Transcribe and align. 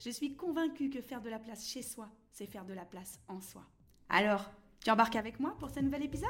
Je 0.00 0.10
suis 0.10 0.34
convaincue 0.34 0.90
que 0.90 1.00
faire 1.00 1.20
de 1.20 1.30
la 1.30 1.38
place 1.38 1.66
chez 1.66 1.82
soi, 1.82 2.08
c'est 2.32 2.46
faire 2.46 2.64
de 2.64 2.74
la 2.74 2.84
place 2.84 3.18
en 3.28 3.40
soi. 3.40 3.62
Alors, 4.08 4.50
tu 4.84 4.90
embarques 4.90 5.16
avec 5.16 5.40
moi 5.40 5.54
pour 5.58 5.70
ce 5.70 5.80
nouvel 5.80 6.02
épisode? 6.02 6.28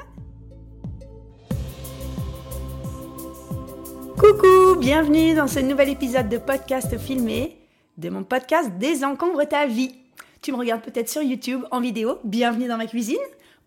Coucou, 4.17 4.79
bienvenue 4.79 5.33
dans 5.33 5.47
ce 5.47 5.59
nouvel 5.59 5.89
épisode 5.89 6.29
de 6.29 6.37
podcast 6.37 6.97
filmé 6.97 7.59
de 7.97 8.09
mon 8.09 8.23
podcast 8.23 8.71
Désencombre 8.77 9.43
ta 9.45 9.65
vie. 9.65 9.95
Tu 10.41 10.51
me 10.51 10.57
regardes 10.57 10.83
peut-être 10.83 11.09
sur 11.09 11.21
YouTube 11.21 11.63
en 11.71 11.81
vidéo, 11.81 12.19
bienvenue 12.23 12.67
dans 12.67 12.77
ma 12.77 12.85
cuisine, 12.87 13.17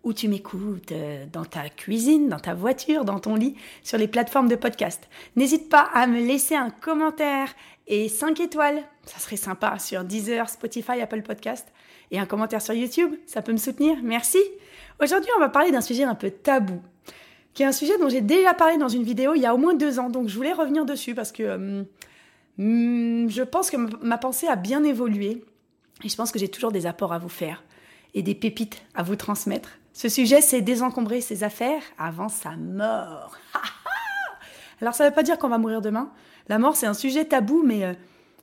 ou 0.03 0.13
tu 0.13 0.27
m'écoutes 0.27 0.91
euh, 0.91 1.25
dans 1.31 1.45
ta 1.45 1.69
cuisine, 1.69 2.29
dans 2.29 2.39
ta 2.39 2.53
voiture, 2.53 3.05
dans 3.05 3.19
ton 3.19 3.35
lit, 3.35 3.55
sur 3.83 3.97
les 3.97 4.07
plateformes 4.07 4.47
de 4.47 4.55
podcast. 4.55 5.09
N'hésite 5.35 5.69
pas 5.69 5.89
à 5.93 6.07
me 6.07 6.19
laisser 6.19 6.55
un 6.55 6.69
commentaire 6.69 7.53
et 7.87 8.07
5 8.07 8.39
étoiles, 8.39 8.83
ça 9.05 9.19
serait 9.19 9.35
sympa, 9.35 9.79
sur 9.79 10.03
Deezer, 10.03 10.47
Spotify, 10.47 11.01
Apple 11.01 11.23
Podcast 11.23 11.67
et 12.11 12.19
un 12.19 12.25
commentaire 12.25 12.61
sur 12.61 12.73
YouTube. 12.73 13.15
Ça 13.25 13.41
peut 13.41 13.51
me 13.51 13.57
soutenir. 13.57 13.97
Merci. 14.03 14.37
Aujourd'hui, 15.01 15.31
on 15.35 15.39
va 15.39 15.49
parler 15.49 15.71
d'un 15.71 15.81
sujet 15.81 16.03
un 16.03 16.15
peu 16.15 16.29
tabou, 16.29 16.81
qui 17.53 17.63
est 17.63 17.65
un 17.65 17.71
sujet 17.71 17.97
dont 17.97 18.09
j'ai 18.09 18.21
déjà 18.21 18.53
parlé 18.53 18.77
dans 18.77 18.89
une 18.89 19.03
vidéo 19.03 19.33
il 19.33 19.41
y 19.41 19.45
a 19.45 19.53
au 19.55 19.57
moins 19.57 19.73
deux 19.73 19.99
ans. 19.99 20.09
Donc, 20.09 20.27
je 20.27 20.35
voulais 20.35 20.53
revenir 20.53 20.85
dessus 20.85 21.15
parce 21.15 21.31
que 21.31 21.55
hum, 21.55 21.85
hum, 22.59 23.29
je 23.29 23.41
pense 23.41 23.71
que 23.71 23.77
ma 24.05 24.17
pensée 24.17 24.47
a 24.47 24.55
bien 24.55 24.83
évolué 24.83 25.43
et 26.03 26.09
je 26.09 26.15
pense 26.15 26.31
que 26.31 26.39
j'ai 26.39 26.47
toujours 26.47 26.71
des 26.71 26.85
apports 26.85 27.11
à 27.11 27.17
vous 27.17 27.29
faire 27.29 27.63
et 28.13 28.21
des 28.21 28.35
pépites 28.35 28.83
à 28.93 29.03
vous 29.03 29.15
transmettre. 29.15 29.78
Ce 29.99 30.07
sujet, 30.07 30.39
c'est 30.39 30.61
désencombrer 30.61 31.19
ses 31.19 31.43
affaires 31.43 31.81
avant 31.97 32.29
sa 32.29 32.51
mort. 32.51 33.37
Alors, 34.81 34.93
ça 34.93 35.03
ne 35.03 35.09
veut 35.09 35.13
pas 35.13 35.23
dire 35.23 35.37
qu'on 35.37 35.49
va 35.49 35.57
mourir 35.57 35.81
demain. 35.81 36.09
La 36.47 36.57
mort, 36.57 36.77
c'est 36.77 36.85
un 36.85 36.93
sujet 36.93 37.25
tabou, 37.25 37.63
mais 37.65 37.83
euh, 37.83 37.91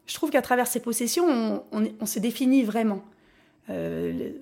je 0.06 0.12
trouve 0.12 0.28
qu'à 0.28 0.42
travers 0.42 0.66
ces 0.66 0.80
possessions, 0.80 1.64
on 1.72 2.04
se 2.04 2.18
définit 2.18 2.62
vraiment. 2.62 3.00
Euh, 3.70 4.32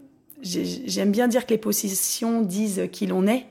j'aime 0.43 1.13
bien 1.13 1.29
dire 1.29 1.47
que 1.47 1.51
les 1.51 1.59
possessions 1.59 2.41
disent 2.41 2.89
qui 2.91 3.07
l'on 3.07 3.29
est. 3.29 3.47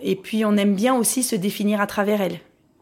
Et 0.00 0.16
puis 0.16 0.46
on 0.46 0.56
aime 0.56 0.74
bien 0.74 0.94
aussi 0.94 1.22
se 1.22 1.36
définir 1.36 1.82
à 1.82 1.86
travers 1.86 2.22
elles. 2.22 2.40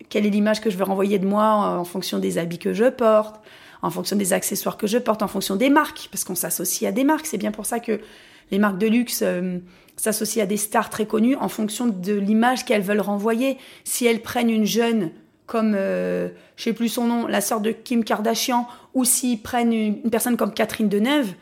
Quelle 0.09 0.25
est 0.25 0.31
l'image 0.31 0.61
que 0.61 0.71
je 0.71 0.77
veux 0.77 0.85
renvoyer 0.85 1.19
de 1.19 1.27
moi 1.27 1.47
en 1.47 1.85
fonction 1.85 2.21
des 2.21 2.39
habits 2.39 2.61
que 2.61 2.75
je 2.75 2.89
porte, 2.91 3.41
en 3.83 3.91
fonction 3.91 4.15
des 4.15 4.35
accessoires 4.35 4.77
que 4.77 4.87
je 4.87 4.99
porte, 4.99 5.23
en 5.23 5.29
fonction 5.29 5.57
des 5.57 5.69
marques, 5.69 6.09
parce 6.13 6.23
qu'on 6.23 6.37
s'associe 6.37 6.89
à 6.89 6.93
des 6.93 7.03
marques. 7.03 7.27
C'est 7.27 7.39
bien 7.39 7.51
pour 7.51 7.67
ça 7.67 7.81
que 7.81 8.01
les 8.51 8.59
marques 8.59 8.79
de 8.79 8.87
luxe 8.87 9.21
euh, 9.23 9.59
s'associent 9.97 10.43
à 10.43 10.47
des 10.47 10.57
stars 10.57 10.91
très 10.91 11.07
connues 11.07 11.37
en 11.37 11.49
fonction 11.49 11.87
de 11.87 12.15
l'image 12.15 12.65
qu'elles 12.65 12.83
veulent 12.83 13.01
renvoyer. 13.01 13.59
Si 13.85 14.07
elles 14.07 14.21
prennent 14.21 14.51
une 14.51 14.67
jeune 14.67 15.11
comme, 15.47 15.75
euh, 15.77 16.29
je 16.57 16.65
sais 16.65 16.73
plus 16.73 16.89
son 16.89 17.07
nom, 17.07 17.27
la 17.27 17.41
sœur 17.41 17.61
de 17.61 17.71
Kim 17.71 18.05
Kardashian, 18.05 18.67
ou 18.95 19.05
s'ils 19.05 19.41
prennent 19.41 19.73
une, 19.73 20.11
personne 20.11 20.37
comme 20.37 20.55
Catherine 20.55 20.89
Deneuve, 20.89 21.35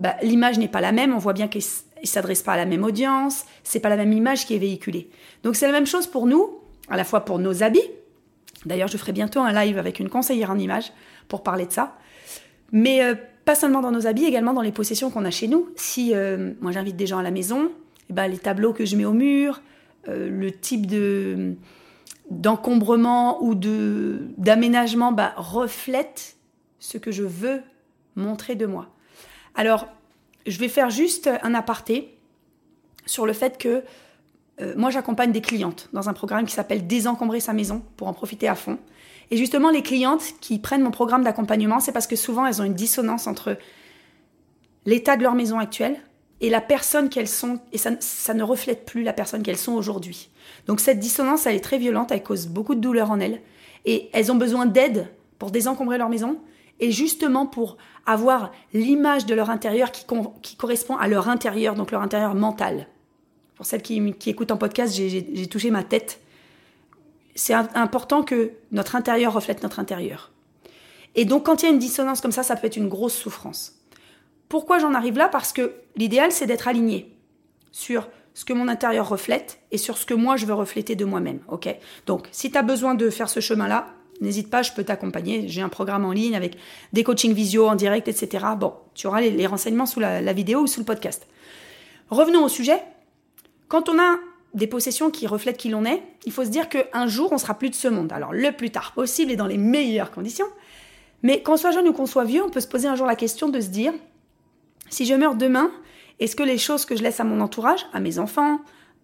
bah, 0.00 0.16
l'image 0.22 0.58
n'est 0.58 0.68
pas 0.68 0.80
la 0.80 0.92
même. 0.92 1.14
On 1.14 1.18
voit 1.18 1.32
bien 1.34 1.48
qu'il 1.48 1.62
ne 1.62 2.06
s'adresse 2.06 2.42
pas 2.42 2.54
à 2.54 2.56
la 2.56 2.66
même 2.66 2.84
audience. 2.84 3.44
C'est 3.62 3.80
pas 3.80 3.88
la 3.88 3.96
même 3.96 4.12
image 4.12 4.46
qui 4.46 4.54
est 4.54 4.58
véhiculée. 4.58 5.08
Donc 5.42 5.56
c'est 5.56 5.66
la 5.66 5.72
même 5.72 5.86
chose 5.86 6.06
pour 6.06 6.26
nous, 6.26 6.58
à 6.88 6.96
la 6.96 7.04
fois 7.04 7.24
pour 7.24 7.38
nos 7.38 7.62
habits. 7.62 7.88
D'ailleurs, 8.66 8.88
je 8.88 8.96
ferai 8.96 9.12
bientôt 9.12 9.40
un 9.40 9.52
live 9.52 9.78
avec 9.78 10.00
une 10.00 10.08
conseillère 10.08 10.50
en 10.50 10.58
images 10.58 10.92
pour 11.28 11.42
parler 11.42 11.66
de 11.66 11.72
ça. 11.72 11.96
Mais 12.72 13.02
euh, 13.02 13.14
pas 13.44 13.54
seulement 13.54 13.80
dans 13.80 13.90
nos 13.90 14.06
habits, 14.06 14.24
également 14.24 14.54
dans 14.54 14.62
les 14.62 14.72
possessions 14.72 15.10
qu'on 15.10 15.24
a 15.24 15.30
chez 15.30 15.48
nous. 15.48 15.68
Si 15.76 16.14
euh, 16.14 16.52
moi 16.60 16.72
j'invite 16.72 16.96
des 16.96 17.06
gens 17.06 17.18
à 17.18 17.22
la 17.22 17.30
maison, 17.30 17.70
eh 18.10 18.12
ben, 18.12 18.28
les 18.28 18.38
tableaux 18.38 18.72
que 18.72 18.84
je 18.84 18.96
mets 18.96 19.04
au 19.04 19.12
mur, 19.12 19.60
euh, 20.08 20.28
le 20.28 20.50
type 20.52 20.86
de 20.86 21.54
d'encombrement 22.30 23.42
ou 23.44 23.54
d'aménagement 23.54 25.12
bah, 25.12 25.34
reflète 25.36 26.36
ce 26.78 26.96
que 26.96 27.12
je 27.12 27.22
veux 27.22 27.60
montrer 28.16 28.54
de 28.54 28.64
moi. 28.64 28.88
Alors, 29.54 29.88
je 30.46 30.58
vais 30.58 30.68
faire 30.68 30.88
juste 30.88 31.28
un 31.42 31.54
aparté 31.54 32.16
sur 33.04 33.26
le 33.26 33.34
fait 33.34 33.58
que 33.58 33.82
euh, 34.60 34.74
moi, 34.76 34.90
j'accompagne 34.90 35.32
des 35.32 35.40
clientes 35.40 35.88
dans 35.92 36.08
un 36.08 36.12
programme 36.12 36.46
qui 36.46 36.54
s'appelle 36.54 36.86
Désencombrer 36.86 37.40
sa 37.40 37.52
maison 37.52 37.82
pour 37.96 38.08
en 38.08 38.12
profiter 38.12 38.48
à 38.48 38.54
fond. 38.54 38.78
Et 39.30 39.36
justement, 39.36 39.70
les 39.70 39.82
clientes 39.82 40.34
qui 40.40 40.58
prennent 40.58 40.82
mon 40.82 40.90
programme 40.90 41.24
d'accompagnement, 41.24 41.80
c'est 41.80 41.92
parce 41.92 42.06
que 42.06 42.16
souvent, 42.16 42.46
elles 42.46 42.60
ont 42.60 42.64
une 42.64 42.74
dissonance 42.74 43.26
entre 43.26 43.56
l'état 44.86 45.16
de 45.16 45.22
leur 45.22 45.34
maison 45.34 45.58
actuelle 45.58 45.96
et 46.40 46.50
la 46.50 46.60
personne 46.60 47.08
qu'elles 47.08 47.28
sont, 47.28 47.60
et 47.72 47.78
ça, 47.78 47.92
ça, 48.00 48.34
ne 48.34 48.42
reflète 48.42 48.84
plus 48.84 49.02
la 49.02 49.12
personne 49.12 49.42
qu'elles 49.42 49.56
sont 49.56 49.72
aujourd'hui. 49.72 50.30
Donc 50.66 50.80
cette 50.80 50.98
dissonance, 50.98 51.46
elle 51.46 51.56
est 51.56 51.64
très 51.64 51.78
violente, 51.78 52.12
elle 52.12 52.22
cause 52.22 52.48
beaucoup 52.48 52.74
de 52.74 52.80
douleur 52.80 53.10
en 53.10 53.18
elles, 53.18 53.40
et 53.86 54.10
elles 54.12 54.30
ont 54.30 54.36
besoin 54.36 54.66
d'aide 54.66 55.08
pour 55.38 55.50
désencombrer 55.50 55.96
leur 55.96 56.10
maison, 56.10 56.38
et 56.80 56.90
justement 56.90 57.46
pour 57.46 57.76
avoir 58.04 58.52
l'image 58.72 59.26
de 59.26 59.34
leur 59.34 59.48
intérieur 59.48 59.90
qui, 59.90 60.04
qui, 60.42 60.56
correspond 60.56 60.96
à 60.96 61.08
leur 61.08 61.28
intérieur, 61.28 61.76
donc 61.76 61.92
leur 61.92 62.02
intérieur 62.02 62.34
mental. 62.34 62.88
Pour 63.56 63.66
celles 63.66 63.82
qui, 63.82 64.12
qui 64.14 64.30
écoutent 64.30 64.50
en 64.50 64.56
podcast, 64.56 64.94
j'ai 64.94 65.46
touché 65.46 65.70
ma 65.70 65.84
tête. 65.84 66.20
C'est 67.34 67.54
important 67.54 68.22
que 68.22 68.52
notre 68.72 68.96
intérieur 68.96 69.32
reflète 69.32 69.62
notre 69.62 69.80
intérieur. 69.80 70.30
Et 71.14 71.24
donc 71.24 71.46
quand 71.46 71.62
il 71.62 71.66
y 71.66 71.68
a 71.68 71.72
une 71.72 71.78
dissonance 71.78 72.20
comme 72.20 72.32
ça, 72.32 72.42
ça 72.42 72.56
peut 72.56 72.66
être 72.66 72.76
une 72.76 72.88
grosse 72.88 73.14
souffrance. 73.14 73.80
Pourquoi 74.48 74.78
j'en 74.78 74.94
arrive 74.94 75.16
là? 75.16 75.28
Parce 75.28 75.52
que 75.52 75.74
l'idéal, 75.96 76.32
c'est 76.32 76.46
d'être 76.46 76.68
aligné 76.68 77.12
sur 77.72 78.08
ce 78.34 78.44
que 78.44 78.52
mon 78.52 78.68
intérieur 78.68 79.08
reflète 79.08 79.60
et 79.70 79.78
sur 79.78 79.96
ce 79.96 80.06
que 80.06 80.14
moi 80.14 80.36
je 80.36 80.46
veux 80.46 80.54
refléter 80.54 80.96
de 80.96 81.04
moi-même. 81.04 81.40
Ok? 81.48 81.68
Donc, 82.06 82.28
si 82.32 82.50
tu 82.50 82.58
as 82.58 82.62
besoin 82.62 82.94
de 82.94 83.10
faire 83.10 83.28
ce 83.28 83.40
chemin-là, 83.40 83.94
N'hésite 84.20 84.48
pas, 84.48 84.62
je 84.62 84.72
peux 84.72 84.84
t'accompagner. 84.84 85.48
J'ai 85.48 85.60
un 85.60 85.68
programme 85.68 86.04
en 86.04 86.12
ligne 86.12 86.36
avec 86.36 86.56
des 86.92 87.02
coachings 87.02 87.32
visio 87.32 87.66
en 87.66 87.74
direct, 87.74 88.06
etc. 88.08 88.44
Bon, 88.56 88.74
tu 88.94 89.06
auras 89.06 89.20
les, 89.20 89.46
renseignements 89.46 89.86
sous 89.86 90.00
la, 90.00 90.32
vidéo 90.32 90.60
ou 90.60 90.66
sous 90.66 90.80
le 90.80 90.86
podcast. 90.86 91.26
Revenons 92.10 92.44
au 92.44 92.48
sujet. 92.48 92.80
Quand 93.68 93.88
on 93.88 93.98
a 93.98 94.16
des 94.54 94.66
possessions 94.66 95.10
qui 95.10 95.26
reflètent 95.26 95.56
qui 95.56 95.68
l'on 95.68 95.84
est, 95.84 96.02
il 96.26 96.32
faut 96.32 96.44
se 96.44 96.50
dire 96.50 96.68
qu'un 96.68 97.06
jour, 97.06 97.32
on 97.32 97.38
sera 97.38 97.54
plus 97.54 97.70
de 97.70 97.74
ce 97.74 97.88
monde. 97.88 98.12
Alors, 98.12 98.32
le 98.32 98.52
plus 98.52 98.70
tard 98.70 98.92
possible 98.92 99.32
et 99.32 99.36
dans 99.36 99.46
les 99.46 99.58
meilleures 99.58 100.10
conditions. 100.10 100.46
Mais 101.22 101.42
qu'on 101.42 101.56
soit 101.56 101.72
jeune 101.72 101.88
ou 101.88 101.92
qu'on 101.92 102.06
soit 102.06 102.24
vieux, 102.24 102.42
on 102.42 102.50
peut 102.50 102.60
se 102.60 102.68
poser 102.68 102.86
un 102.86 102.94
jour 102.94 103.06
la 103.06 103.16
question 103.16 103.48
de 103.48 103.60
se 103.60 103.68
dire, 103.68 103.92
si 104.90 105.06
je 105.06 105.14
meurs 105.14 105.34
demain, 105.34 105.70
est-ce 106.20 106.36
que 106.36 106.42
les 106.42 106.58
choses 106.58 106.84
que 106.84 106.94
je 106.94 107.02
laisse 107.02 107.18
à 107.18 107.24
mon 107.24 107.40
entourage, 107.40 107.86
à 107.92 108.00
mes 108.00 108.18
enfants, 108.18 108.60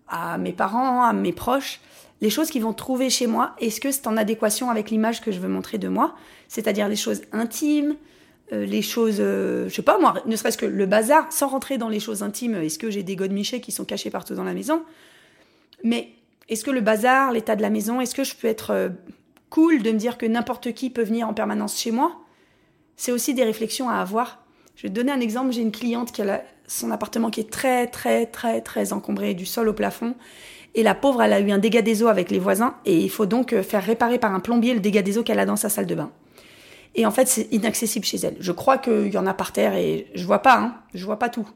à 0.07 0.39
mes 0.39 0.53
parents, 0.53 1.03
à 1.03 1.13
mes 1.13 1.33
proches, 1.33 1.81
les 2.21 2.31
choses 2.31 2.51
qu'ils 2.51 2.63
vont 2.63 2.75
trouver 2.75 3.11
chez 3.11 3.27
moi, 3.27 3.55
est-ce 3.59 3.81
que 3.81 3.91
c'est 3.91 4.07
en 4.07 4.17
adéquation 4.17 4.71
avec 4.71 4.91
l'image 4.91 5.21
que 5.21 5.33
je 5.33 5.41
veux 5.41 5.49
montrer 5.49 5.79
de 5.79 5.89
moi 5.89 6.15
C'est-à-dire 6.49 6.89
les 6.89 6.97
choses 6.97 7.23
intimes, 7.33 7.97
les 8.53 8.83
choses, 8.83 9.19
euh, 9.21 9.69
je 9.69 9.75
sais 9.75 9.83
pas 9.83 9.99
moi, 9.99 10.15
ne 10.27 10.37
serait-ce 10.37 10.59
que 10.59 10.67
le 10.67 10.87
bazar, 10.87 11.33
sans 11.33 11.49
rentrer 11.49 11.79
dans 11.79 11.89
les 11.89 12.01
choses 12.01 12.23
intimes, 12.23 12.57
est-ce 12.57 12.79
que 12.79 12.91
j'ai 12.91 13.03
des 13.03 13.17
godemichés 13.17 13.61
qui 13.61 13.73
sont 13.73 13.85
cachés 13.85 14.11
partout 14.11 14.35
dans 14.35 14.45
la 14.45 14.55
maison? 14.55 14.83
Mais 15.85 16.11
est-ce 16.49 16.65
que 16.65 16.71
le 16.71 16.81
bazar, 16.81 17.33
l'état 17.33 17.55
de 17.55 17.63
la 17.63 17.71
maison, 17.71 18.01
est-ce 18.01 18.15
que 18.15 18.25
je 18.25 18.35
peux 18.35 18.49
être 18.49 18.71
euh, 18.71 18.89
cool 19.51 19.83
de 19.83 19.93
me 19.93 19.99
dire 19.99 20.19
que 20.19 20.27
n'importe 20.27 20.73
qui 20.73 20.91
peut 20.91 21.05
venir 21.05 21.29
en 21.29 21.35
permanence 21.35 21.79
chez 21.79 21.93
moi? 21.93 22.13
C'est 22.97 23.13
aussi 23.13 23.35
des 23.35 23.45
réflexions 23.45 23.89
à 23.89 23.95
avoir. 23.95 24.45
Je 24.75 24.83
vais 24.83 24.89
te 24.89 24.95
donner 24.95 25.13
un 25.13 25.21
exemple, 25.21 25.53
j'ai 25.53 25.63
une 25.63 25.73
cliente 25.73 26.13
qui 26.13 26.23
a 26.23 26.43
son 26.67 26.91
appartement 26.91 27.31
qui 27.31 27.41
est 27.41 27.51
très 27.51 27.87
très 27.89 28.27
très 28.27 28.61
très 28.61 28.93
encombré 28.93 29.35
du 29.35 29.47
sol 29.47 29.69
au 29.69 29.73
plafond. 29.73 30.15
Et 30.75 30.83
la 30.83 30.95
pauvre, 30.95 31.23
elle 31.23 31.33
a 31.33 31.41
eu 31.41 31.51
un 31.51 31.59
dégât 31.59 31.83
des 31.83 32.03
eaux 32.03 32.09
avec 32.09 32.31
les 32.31 32.39
voisins. 32.39 32.77
Et 32.85 32.99
il 32.99 33.11
faut 33.11 33.27
donc 33.27 33.53
euh, 33.53 33.63
faire 33.63 33.85
réparer 33.85 34.19
par 34.19 34.35
un 34.35 34.41
plombier 34.41 34.75
le 34.75 34.81
dégât 34.81 35.03
des 35.03 35.19
eaux 35.19 35.23
qu'elle 35.23 35.39
a 35.39 35.47
dans 35.47 35.57
sa 35.57 35.69
salle 35.69 35.87
de 35.87 35.95
bain. 35.95 36.11
Et 36.95 37.07
en 37.07 37.11
fait, 37.11 37.27
c'est 37.27 37.49
inaccessible 37.53 38.05
chez 38.05 38.19
elle. 38.19 38.37
Je 38.41 38.53
crois 38.53 38.79
qu'il 38.79 39.13
y 39.13 39.19
en 39.19 39.27
a 39.27 39.35
par 39.35 39.53
terre 39.53 39.75
et 39.75 40.11
je 40.15 40.25
vois 40.27 40.41
pas, 40.41 40.59
hein. 40.59 40.75
Je 40.95 41.05
vois 41.05 41.19
pas 41.19 41.29
tout. 41.29 41.49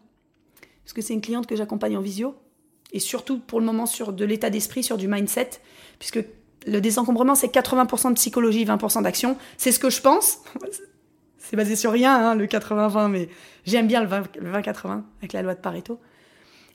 Parce 0.84 0.92
que 0.92 1.02
c'est 1.02 1.14
une 1.14 1.20
cliente 1.20 1.46
que 1.46 1.56
j'accompagne 1.56 1.96
en 1.96 2.00
visio. 2.00 2.34
Et 2.92 3.00
surtout, 3.00 3.40
pour 3.40 3.58
le 3.58 3.66
moment, 3.66 3.86
sur 3.86 4.12
de 4.12 4.24
l'état 4.24 4.50
d'esprit, 4.50 4.84
sur 4.84 4.96
du 4.96 5.08
mindset. 5.08 5.50
Puisque 5.98 6.24
le 6.66 6.80
désencombrement, 6.80 7.34
c'est 7.34 7.52
80% 7.52 8.10
de 8.10 8.14
psychologie, 8.14 8.64
20% 8.64 9.02
d'action. 9.02 9.36
C'est 9.56 9.72
ce 9.72 9.78
que 9.78 9.90
je 9.90 10.00
pense. 10.00 10.38
C'est 11.38 11.56
basé 11.56 11.76
sur 11.76 11.92
rien, 11.92 12.30
hein, 12.30 12.34
le 12.34 12.46
80-20, 12.46 13.08
mais 13.08 13.28
j'aime 13.66 13.86
bien 13.86 14.02
le 14.02 14.08
20-80 14.08 15.02
avec 15.18 15.34
la 15.34 15.42
loi 15.42 15.54
de 15.54 15.60
Pareto. 15.60 16.00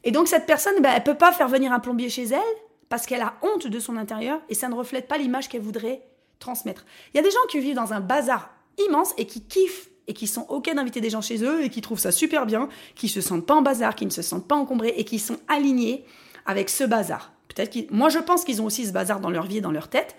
Et 0.04 0.12
donc 0.12 0.28
cette 0.28 0.46
personne, 0.46 0.80
ben, 0.80 0.94
elle 0.96 1.04
peut 1.04 1.18
pas 1.18 1.32
faire 1.32 1.48
venir 1.48 1.74
un 1.74 1.80
plombier 1.80 2.08
chez 2.08 2.26
elle 2.26 2.40
parce 2.88 3.08
qu'elle 3.08 3.22
a 3.22 3.34
honte 3.42 3.66
de 3.66 3.80
son 3.80 3.98
intérieur 3.98 4.40
et 4.48 4.54
ça 4.54 4.70
ne 4.70 4.76
reflète 4.76 5.08
pas 5.08 5.18
l'image 5.18 5.50
qu'elle 5.50 5.62
voudrait 5.62 6.04
transmettre. 6.40 6.86
Il 7.14 7.18
y 7.18 7.20
a 7.20 7.24
des 7.24 7.32
gens 7.32 7.38
qui 7.50 7.60
vivent 7.60 7.76
dans 7.76 7.94
un 7.94 8.00
bazar 8.00 8.50
immense 8.78 9.14
et 9.18 9.26
qui 9.26 9.42
kiffent 9.42 9.90
et 10.08 10.14
qui 10.14 10.26
sont 10.26 10.46
OK 10.50 10.74
d'inviter 10.74 11.02
des 11.02 11.10
gens 11.10 11.22
chez 11.22 11.44
eux 11.44 11.64
et 11.64 11.70
qui 11.70 11.82
trouvent 11.82 12.00
ça 12.00 12.12
super 12.12 12.46
bien, 12.46 12.68
qui 12.96 13.10
se 13.10 13.22
sentent 13.22 13.46
pas 13.46 13.56
en 13.56 13.62
bazar, 13.62 13.94
qui 13.96 14.06
ne 14.06 14.12
se 14.12 14.22
sentent 14.22 14.48
pas 14.48 14.56
encombrés 14.56 14.94
et 14.98 15.04
qui 15.04 15.20
sont 15.20 15.38
alignés 15.48 16.04
avec 16.46 16.70
ce 16.70 16.84
bazar. 16.84 17.32
Peut-être 17.48 17.70
qu'ils, 17.70 17.88
moi 17.92 18.10
je 18.10 18.20
pense 18.20 18.44
qu'ils 18.44 18.62
ont 18.62 18.66
aussi 18.66 18.86
ce 18.86 18.92
bazar 18.92 19.20
dans 19.20 19.30
leur 19.30 19.46
vie 19.46 19.58
et 19.58 19.62
dans 19.62 19.72
leur 19.72 19.88
tête. 19.88 20.16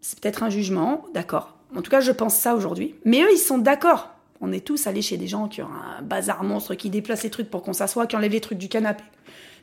C'est 0.00 0.18
peut-être 0.18 0.42
un 0.42 0.50
jugement, 0.50 1.04
d'accord. 1.14 1.56
En 1.76 1.82
tout 1.82 1.90
cas, 1.90 2.00
je 2.00 2.10
pense 2.10 2.34
ça 2.34 2.54
aujourd'hui. 2.54 2.96
Mais 3.04 3.22
eux, 3.22 3.32
ils 3.32 3.38
sont 3.38 3.58
d'accord. 3.58 4.10
On 4.40 4.50
est 4.50 4.66
tous 4.66 4.88
allés 4.88 5.02
chez 5.02 5.16
des 5.16 5.28
gens 5.28 5.46
qui 5.46 5.62
ont 5.62 5.68
un 5.68 6.02
bazar 6.02 6.42
monstre, 6.42 6.74
qui 6.74 6.90
déplacent 6.90 7.22
les 7.22 7.30
trucs 7.30 7.48
pour 7.48 7.62
qu'on 7.62 7.72
s'assoie, 7.72 8.08
qui 8.08 8.16
enlèvent 8.16 8.32
les 8.32 8.40
trucs 8.40 8.58
du 8.58 8.68
canapé. 8.68 9.04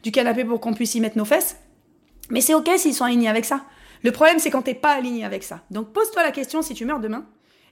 Du 0.01 0.11
canapé 0.11 0.45
pour 0.45 0.61
qu'on 0.61 0.73
puisse 0.73 0.95
y 0.95 1.01
mettre 1.01 1.17
nos 1.17 1.25
fesses. 1.25 1.57
Mais 2.29 2.39
c'est 2.39 2.53
ok 2.53 2.69
s'ils 2.77 2.93
sont 2.93 3.03
alignés 3.03 3.27
avec 3.27 3.43
ça. 3.43 3.65
Le 4.03 4.11
problème, 4.11 4.39
c'est 4.39 4.49
quand 4.49 4.61
t'es 4.61 4.73
pas 4.73 4.91
aligné 4.91 5.25
avec 5.25 5.43
ça. 5.43 5.61
Donc 5.71 5.91
pose-toi 5.93 6.23
la 6.23 6.31
question 6.31 6.61
si 6.61 6.73
tu 6.73 6.85
meurs 6.85 6.99
demain 6.99 7.25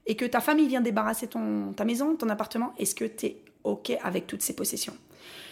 et 0.06 0.16
que 0.16 0.26
ta 0.26 0.40
famille 0.40 0.68
vient 0.68 0.82
débarrasser 0.82 1.28
ton, 1.28 1.74
ta 1.74 1.86
maison, 1.86 2.16
ton 2.16 2.30
appartement, 2.30 2.74
est-ce 2.78 2.96
que 2.96 3.06
tu 3.06 3.26
es 3.26 3.38
ok 3.64 3.92
avec 4.02 4.28
toutes 4.28 4.42
ces 4.42 4.54
possessions? 4.54 4.96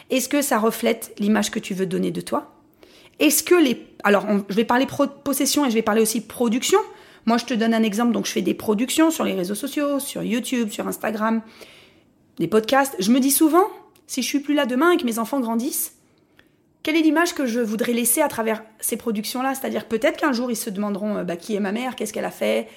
Est-ce 0.09 0.29
que 0.29 0.41
ça 0.41 0.59
reflète 0.59 1.13
l'image 1.19 1.51
que 1.51 1.59
tu 1.59 1.73
veux 1.73 1.85
donner 1.85 2.11
de 2.11 2.21
toi? 2.21 2.53
Est-ce 3.19 3.43
que 3.43 3.55
les... 3.55 3.87
Alors, 4.03 4.25
je 4.49 4.55
vais 4.55 4.65
parler 4.65 4.87
possession 5.23 5.65
et 5.65 5.69
je 5.69 5.75
vais 5.75 5.81
parler 5.81 6.01
aussi 6.01 6.21
production. 6.21 6.79
Moi, 7.25 7.37
je 7.37 7.45
te 7.45 7.53
donne 7.53 7.73
un 7.73 7.83
exemple. 7.83 8.11
Donc, 8.11 8.25
je 8.25 8.31
fais 8.31 8.41
des 8.41 8.53
productions 8.53 9.09
sur 9.09 9.23
les 9.23 9.33
réseaux 9.33 9.55
sociaux, 9.55 9.99
sur 9.99 10.21
YouTube, 10.21 10.69
sur 10.69 10.87
Instagram, 10.87 11.41
des 12.37 12.47
podcasts. 12.47 12.95
Je 12.99 13.11
me 13.11 13.19
dis 13.19 13.31
souvent, 13.31 13.65
si 14.05 14.21
je 14.21 14.27
suis 14.27 14.39
plus 14.39 14.53
là 14.53 14.65
demain 14.65 14.91
et 14.91 14.97
que 14.97 15.05
mes 15.05 15.17
enfants 15.17 15.39
grandissent, 15.39 15.95
quelle 16.85 16.97
est 16.97 17.01
l'image 17.01 17.33
que 17.33 17.47
je 17.47 17.59
voudrais 17.61 17.93
laisser 17.93 18.21
à 18.21 18.27
travers 18.27 18.63
ces 18.79 18.95
productions-là? 18.95 19.55
C'est-à-dire 19.55 19.87
peut-être 19.87 20.17
qu'un 20.17 20.33
jour 20.33 20.51
ils 20.51 20.55
se 20.55 20.69
demanderont 20.69 21.17
euh, 21.17 21.23
bah, 21.23 21.35
qui 21.35 21.55
est 21.55 21.59
ma 21.59 21.71
mère, 21.71 21.95
qu'est-ce 21.95 22.13
qu'elle 22.13 22.25
a 22.25 22.31
fait, 22.31 22.67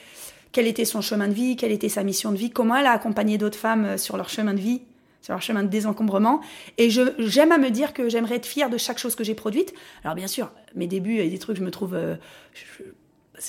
quel 0.50 0.66
était 0.66 0.87
son 0.87 1.02
chemin 1.02 1.28
de 1.28 1.34
vie, 1.34 1.56
quelle 1.56 1.72
était 1.72 1.90
sa 1.90 2.02
mission 2.05 2.32
de 2.32 2.38
vie, 2.38 2.49
comment 2.49 2.75
elle 2.75 2.87
a 2.87 2.93
accompagné 2.93 3.37
d'autres 3.37 3.58
femmes 3.58 3.84
euh, 3.84 3.96
sur 3.99 4.16
leur 4.16 4.31
chemin 4.31 4.55
de 4.55 4.60
vie, 4.60 4.81
sur 5.20 5.34
leur 5.34 5.43
chemin 5.43 5.62
de 5.62 5.69
désencombrement. 5.69 6.40
Et 6.78 6.88
j'aime 6.88 7.52
à 7.52 7.58
me 7.58 7.69
dire 7.69 7.93
que 7.93 8.08
j'aimerais 8.08 8.37
être 8.37 8.46
fière 8.46 8.70
de 8.70 8.78
chaque 8.78 8.96
chose 8.96 9.14
que 9.14 9.25
j'ai 9.25 9.34
produite. 9.34 9.75
Alors 10.05 10.14
bien 10.14 10.26
sûr, 10.26 10.52
mes 10.75 10.87
débuts, 10.87 11.20
a 11.20 11.28
des 11.28 11.38
trucs, 11.38 11.58
je 11.58 11.62
me 11.62 11.70
trouve, 11.70 11.93
euh, 11.93 12.16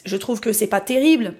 je, 0.03 0.17
trouve 0.17 0.41
que 0.41 0.51
c'est 0.51 0.67
pas 0.67 0.81
terrible, 0.81 1.35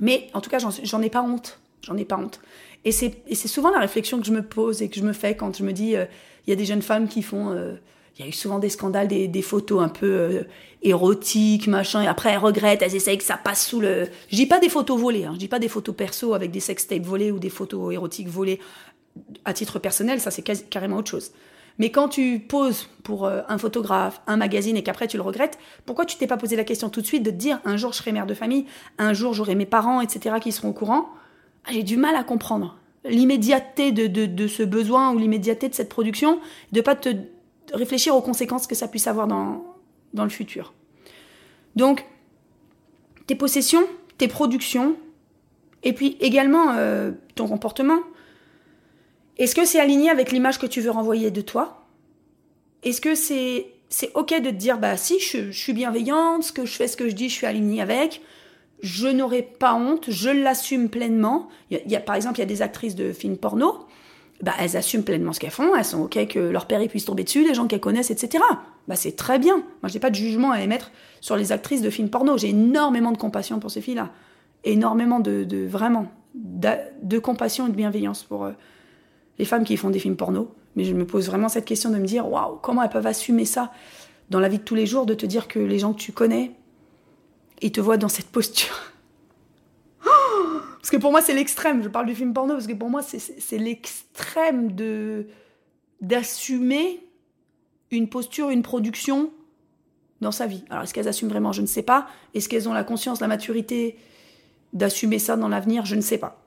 mais 0.00 0.26
en 0.34 0.40
tout 0.40 0.50
cas, 0.50 0.58
j'en 0.58 1.00
ai 1.00 1.10
pas 1.10 1.22
honte. 1.22 1.60
J'en 1.82 1.96
ai 1.96 2.04
pas 2.04 2.16
honte. 2.16 2.40
Et 2.84 2.90
c'est 2.90 3.22
souvent 3.46 3.70
la 3.70 3.78
réflexion 3.78 4.18
que 4.18 4.26
je 4.26 4.32
me 4.32 4.42
pose 4.42 4.82
et 4.82 4.88
que 4.88 4.96
je 4.96 5.04
me 5.04 5.12
fais 5.12 5.36
quand 5.36 5.56
je 5.56 5.62
me 5.62 5.72
dis, 5.72 5.90
il 5.92 6.50
y 6.50 6.52
a 6.52 6.56
des 6.56 6.64
jeunes 6.64 6.82
femmes 6.82 7.06
qui 7.06 7.22
font 7.22 7.76
il 8.18 8.22
y 8.22 8.24
a 8.24 8.28
eu 8.28 8.32
souvent 8.32 8.58
des 8.58 8.68
scandales, 8.68 9.08
des, 9.08 9.42
photos 9.42 9.82
un 9.82 9.88
peu 9.88 10.06
euh, 10.06 10.42
érotiques, 10.82 11.66
machin, 11.66 12.02
et 12.02 12.06
après 12.06 12.30
elles 12.30 12.38
regrettent, 12.38 12.82
elles 12.82 12.94
essayent 12.94 13.18
que 13.18 13.24
ça 13.24 13.38
passe 13.38 13.66
sous 13.66 13.80
le... 13.80 14.08
Je 14.28 14.36
dis 14.36 14.46
pas 14.46 14.60
des 14.60 14.68
photos 14.68 15.00
volées, 15.00 15.24
hein, 15.24 15.32
je 15.34 15.38
dis 15.38 15.48
pas 15.48 15.58
des 15.58 15.68
photos 15.68 15.94
perso 15.96 16.34
avec 16.34 16.50
des 16.50 16.60
sextapes 16.60 17.02
volés 17.02 17.30
ou 17.30 17.38
des 17.38 17.48
photos 17.48 17.92
érotiques 17.92 18.28
volées 18.28 18.60
à 19.44 19.54
titre 19.54 19.78
personnel, 19.78 20.20
ça 20.20 20.30
c'est 20.30 20.42
carrément 20.68 20.98
autre 20.98 21.10
chose. 21.10 21.32
Mais 21.78 21.90
quand 21.90 22.08
tu 22.08 22.38
poses 22.38 22.88
pour 23.02 23.24
euh, 23.24 23.40
un 23.48 23.58
photographe, 23.58 24.20
un 24.26 24.36
magazine 24.36 24.76
et 24.76 24.82
qu'après 24.82 25.08
tu 25.08 25.16
le 25.16 25.22
regrettes, 25.22 25.58
pourquoi 25.86 26.04
tu 26.04 26.16
t'es 26.16 26.26
pas 26.26 26.36
posé 26.36 26.56
la 26.56 26.64
question 26.64 26.90
tout 26.90 27.00
de 27.00 27.06
suite 27.06 27.22
de 27.22 27.30
te 27.30 27.36
dire 27.36 27.60
un 27.64 27.76
jour 27.76 27.92
je 27.92 27.98
serai 27.98 28.12
mère 28.12 28.26
de 28.26 28.34
famille, 28.34 28.66
un 28.98 29.12
jour 29.14 29.32
j'aurai 29.32 29.54
mes 29.54 29.66
parents, 29.66 30.00
etc. 30.00 30.36
qui 30.40 30.52
seront 30.52 30.68
au 30.68 30.74
courant? 30.74 31.08
Ah, 31.64 31.70
J'ai 31.72 31.82
du 31.82 31.96
mal 31.96 32.14
à 32.14 32.24
comprendre 32.24 32.76
l'immédiateté 33.04 33.90
de, 33.90 34.06
de, 34.06 34.26
de, 34.26 34.46
ce 34.46 34.62
besoin 34.62 35.12
ou 35.12 35.18
l'immédiateté 35.18 35.68
de 35.68 35.74
cette 35.74 35.88
production, 35.88 36.38
de 36.70 36.80
pas 36.80 36.94
te 36.94 37.08
réfléchir 37.72 38.14
aux 38.14 38.22
conséquences 38.22 38.66
que 38.66 38.74
ça 38.74 38.88
puisse 38.88 39.06
avoir 39.06 39.26
dans, 39.26 39.64
dans 40.14 40.24
le 40.24 40.30
futur. 40.30 40.72
Donc, 41.76 42.04
tes 43.26 43.34
possessions, 43.34 43.86
tes 44.18 44.28
productions, 44.28 44.96
et 45.82 45.92
puis 45.92 46.16
également 46.20 46.72
euh, 46.76 47.12
ton 47.34 47.48
comportement. 47.48 47.98
Est-ce 49.38 49.54
que 49.54 49.64
c'est 49.64 49.80
aligné 49.80 50.10
avec 50.10 50.30
l'image 50.30 50.58
que 50.58 50.66
tu 50.66 50.80
veux 50.80 50.90
renvoyer 50.90 51.30
de 51.30 51.40
toi? 51.40 51.86
Est-ce 52.82 53.00
que 53.00 53.14
c'est 53.14 53.66
c'est 53.88 54.10
ok 54.14 54.40
de 54.40 54.48
te 54.48 54.54
dire 54.54 54.78
bah 54.78 54.96
si 54.96 55.20
je, 55.20 55.50
suis 55.50 55.72
bienveillante, 55.72 56.44
ce 56.44 56.52
que 56.52 56.64
je 56.64 56.72
fais, 56.72 56.88
ce 56.88 56.96
que 56.96 57.08
je 57.08 57.14
dis, 57.14 57.28
je 57.28 57.34
suis 57.34 57.46
alignée 57.46 57.82
avec, 57.82 58.22
je 58.82 59.06
n'aurai 59.06 59.42
pas 59.42 59.74
honte, 59.74 60.10
je 60.10 60.30
l'assume 60.30 60.88
pleinement. 60.88 61.48
Il 61.70 61.80
y, 61.86 61.96
a, 61.96 62.00
par 62.00 62.14
exemple 62.14 62.38
il 62.38 62.40
y 62.40 62.44
a 62.44 62.46
des 62.46 62.62
actrices 62.62 62.94
de 62.94 63.12
films 63.12 63.36
porno 63.36 63.86
bah, 64.42 64.52
elles 64.58 64.76
assument 64.76 65.04
pleinement 65.04 65.32
ce 65.32 65.38
qu'elles 65.38 65.50
font, 65.50 65.74
elles 65.76 65.84
sont 65.84 66.02
OK 66.02 66.26
que 66.26 66.40
leur 66.40 66.66
père 66.66 66.86
puisse 66.88 67.04
tomber 67.04 67.22
dessus, 67.22 67.46
les 67.46 67.54
gens 67.54 67.68
qu'elles 67.68 67.80
connaissent, 67.80 68.10
etc. 68.10 68.42
Bah, 68.88 68.96
c'est 68.96 69.14
très 69.14 69.38
bien. 69.38 69.58
Moi, 69.82 69.88
j'ai 69.88 70.00
pas 70.00 70.10
de 70.10 70.16
jugement 70.16 70.50
à 70.50 70.60
émettre 70.60 70.90
sur 71.20 71.36
les 71.36 71.52
actrices 71.52 71.80
de 71.80 71.90
films 71.90 72.10
porno. 72.10 72.36
J'ai 72.36 72.48
énormément 72.48 73.12
de 73.12 73.18
compassion 73.18 73.60
pour 73.60 73.70
ces 73.70 73.80
filles-là. 73.80 74.10
Énormément 74.64 75.20
de, 75.20 75.44
de 75.44 75.64
vraiment, 75.64 76.08
de, 76.34 77.18
compassion 77.20 77.68
et 77.68 77.70
de 77.70 77.76
bienveillance 77.76 78.24
pour 78.24 78.44
euh, 78.44 78.52
les 79.38 79.44
femmes 79.44 79.64
qui 79.64 79.76
font 79.76 79.90
des 79.90 80.00
films 80.00 80.16
porno. 80.16 80.52
Mais 80.74 80.84
je 80.84 80.92
me 80.92 81.06
pose 81.06 81.26
vraiment 81.26 81.48
cette 81.48 81.64
question 81.64 81.90
de 81.90 81.98
me 81.98 82.06
dire, 82.06 82.28
waouh, 82.28 82.56
comment 82.60 82.82
elles 82.82 82.90
peuvent 82.90 83.06
assumer 83.06 83.44
ça 83.44 83.72
dans 84.28 84.40
la 84.40 84.48
vie 84.48 84.58
de 84.58 84.64
tous 84.64 84.74
les 84.74 84.86
jours, 84.86 85.06
de 85.06 85.14
te 85.14 85.26
dire 85.26 85.46
que 85.46 85.60
les 85.60 85.78
gens 85.78 85.92
que 85.92 86.00
tu 86.00 86.10
connais, 86.10 86.50
ils 87.60 87.70
te 87.70 87.80
voient 87.80 87.96
dans 87.96 88.08
cette 88.08 88.26
posture? 88.26 88.91
Parce 90.82 90.90
que 90.90 90.96
pour 90.96 91.12
moi, 91.12 91.22
c'est 91.22 91.32
l'extrême. 91.32 91.82
Je 91.82 91.88
parle 91.88 92.06
du 92.06 92.14
film 92.14 92.34
porno 92.34 92.54
parce 92.54 92.66
que 92.66 92.72
pour 92.72 92.90
moi, 92.90 93.02
c'est 93.02 93.58
l'extrême 93.58 94.72
de 94.72 95.28
d'assumer 96.00 97.06
une 97.92 98.08
posture, 98.08 98.50
une 98.50 98.62
production 98.62 99.30
dans 100.20 100.32
sa 100.32 100.48
vie. 100.48 100.64
Alors, 100.70 100.82
est-ce 100.82 100.92
qu'elles 100.92 101.06
assument 101.06 101.30
vraiment? 101.30 101.52
Je 101.52 101.62
ne 101.62 101.66
sais 101.66 101.84
pas. 101.84 102.08
Est-ce 102.34 102.48
qu'elles 102.48 102.68
ont 102.68 102.72
la 102.72 102.82
conscience, 102.82 103.20
la 103.20 103.28
maturité 103.28 103.96
d'assumer 104.72 105.20
ça 105.20 105.36
dans 105.36 105.48
l'avenir? 105.48 105.86
Je 105.86 105.94
ne 105.94 106.00
sais 106.00 106.18
pas. 106.18 106.42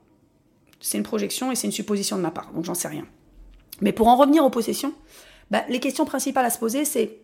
C'est 0.82 0.98
une 0.98 1.04
projection 1.04 1.50
et 1.54 1.56
c'est 1.56 1.68
une 1.68 1.74
supposition 1.74 2.18
de 2.18 2.22
ma 2.22 2.32
part, 2.32 2.52
donc 2.52 2.66
j'en 2.66 2.74
sais 2.74 2.90
rien. 2.90 3.06
Mais 3.80 3.94
pour 3.94 4.10
en 4.10 4.18
revenir 4.18 4.44
aux 4.44 4.50
possessions, 4.50 4.94
bah, 5.50 5.64
les 5.70 5.80
questions 5.80 6.04
principales 6.04 6.46
à 6.46 6.50
se 6.50 6.60
poser, 6.60 6.84
c'est 6.84 7.20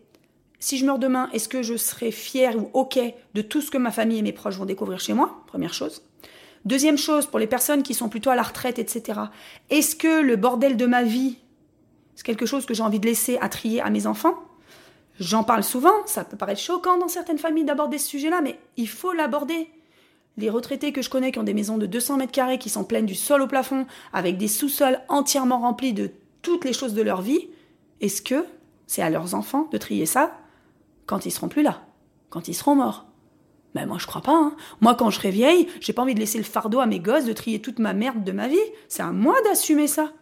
si 0.60 0.78
je 0.78 0.86
meurs 0.86 0.98
demain, 0.98 1.28
est-ce 1.34 1.48
que 1.48 1.62
je 1.62 1.76
serai 1.76 2.10
fière 2.10 2.56
ou 2.56 2.70
OK 2.72 2.98
de 3.34 3.42
tout 3.42 3.60
ce 3.60 3.70
que 3.70 3.78
ma 3.78 3.90
famille 3.90 4.18
et 4.18 4.22
mes 4.22 4.32
proches 4.32 4.56
vont 4.56 4.64
découvrir 4.64 4.98
chez 4.98 5.12
moi? 5.12 5.44
Première 5.46 5.74
chose. 5.74 6.02
Deuxième 6.64 6.98
chose, 6.98 7.26
pour 7.26 7.38
les 7.38 7.46
personnes 7.46 7.82
qui 7.82 7.94
sont 7.94 8.08
plutôt 8.08 8.30
à 8.30 8.36
la 8.36 8.42
retraite, 8.42 8.78
etc. 8.78 9.20
Est-ce 9.70 9.96
que 9.96 10.20
le 10.22 10.36
bordel 10.36 10.76
de 10.76 10.86
ma 10.86 11.02
vie, 11.02 11.38
c'est 12.14 12.24
quelque 12.24 12.46
chose 12.46 12.66
que 12.66 12.74
j'ai 12.74 12.82
envie 12.82 13.00
de 13.00 13.06
laisser 13.06 13.36
à 13.40 13.48
trier 13.48 13.80
à 13.80 13.90
mes 13.90 14.06
enfants? 14.06 14.36
J'en 15.18 15.44
parle 15.44 15.64
souvent, 15.64 16.06
ça 16.06 16.24
peut 16.24 16.36
paraître 16.36 16.60
choquant 16.60 16.98
dans 16.98 17.08
certaines 17.08 17.38
familles 17.38 17.64
d'aborder 17.64 17.98
ce 17.98 18.08
sujet-là, 18.08 18.40
mais 18.42 18.58
il 18.76 18.88
faut 18.88 19.12
l'aborder. 19.12 19.68
Les 20.36 20.50
retraités 20.50 20.92
que 20.92 21.02
je 21.02 21.10
connais 21.10 21.32
qui 21.32 21.38
ont 21.38 21.44
des 21.44 21.52
maisons 21.52 21.78
de 21.78 21.86
200 21.86 22.16
mètres 22.16 22.32
carrés, 22.32 22.58
qui 22.58 22.70
sont 22.70 22.84
pleines 22.84 23.06
du 23.06 23.14
sol 23.14 23.42
au 23.42 23.46
plafond, 23.46 23.86
avec 24.12 24.38
des 24.38 24.48
sous-sols 24.48 25.00
entièrement 25.08 25.58
remplis 25.58 25.92
de 25.92 26.10
toutes 26.42 26.64
les 26.64 26.72
choses 26.72 26.94
de 26.94 27.02
leur 27.02 27.22
vie, 27.22 27.48
est-ce 28.00 28.22
que 28.22 28.46
c'est 28.86 29.02
à 29.02 29.10
leurs 29.10 29.34
enfants 29.34 29.68
de 29.70 29.78
trier 29.78 30.06
ça 30.06 30.36
quand 31.06 31.26
ils 31.26 31.30
seront 31.30 31.48
plus 31.48 31.62
là, 31.62 31.82
quand 32.30 32.48
ils 32.48 32.54
seront 32.54 32.76
morts? 32.76 33.06
Ben 33.74 33.86
moi 33.86 33.98
je 33.98 34.06
crois 34.06 34.22
pas. 34.22 34.34
Hein. 34.34 34.56
Moi 34.80 34.94
quand 34.94 35.10
je 35.10 35.16
serai 35.16 35.30
vieille, 35.30 35.68
j'ai 35.80 35.92
pas 35.92 36.02
envie 36.02 36.14
de 36.14 36.20
laisser 36.20 36.38
le 36.38 36.44
fardeau 36.44 36.80
à 36.80 36.86
mes 36.86 37.00
gosses 37.00 37.24
de 37.24 37.32
trier 37.32 37.60
toute 37.60 37.78
ma 37.78 37.92
merde 37.92 38.24
de 38.24 38.32
ma 38.32 38.48
vie. 38.48 38.56
C'est 38.88 39.02
à 39.02 39.12
moi 39.12 39.34
d'assumer 39.44 39.86
ça. 39.86 40.12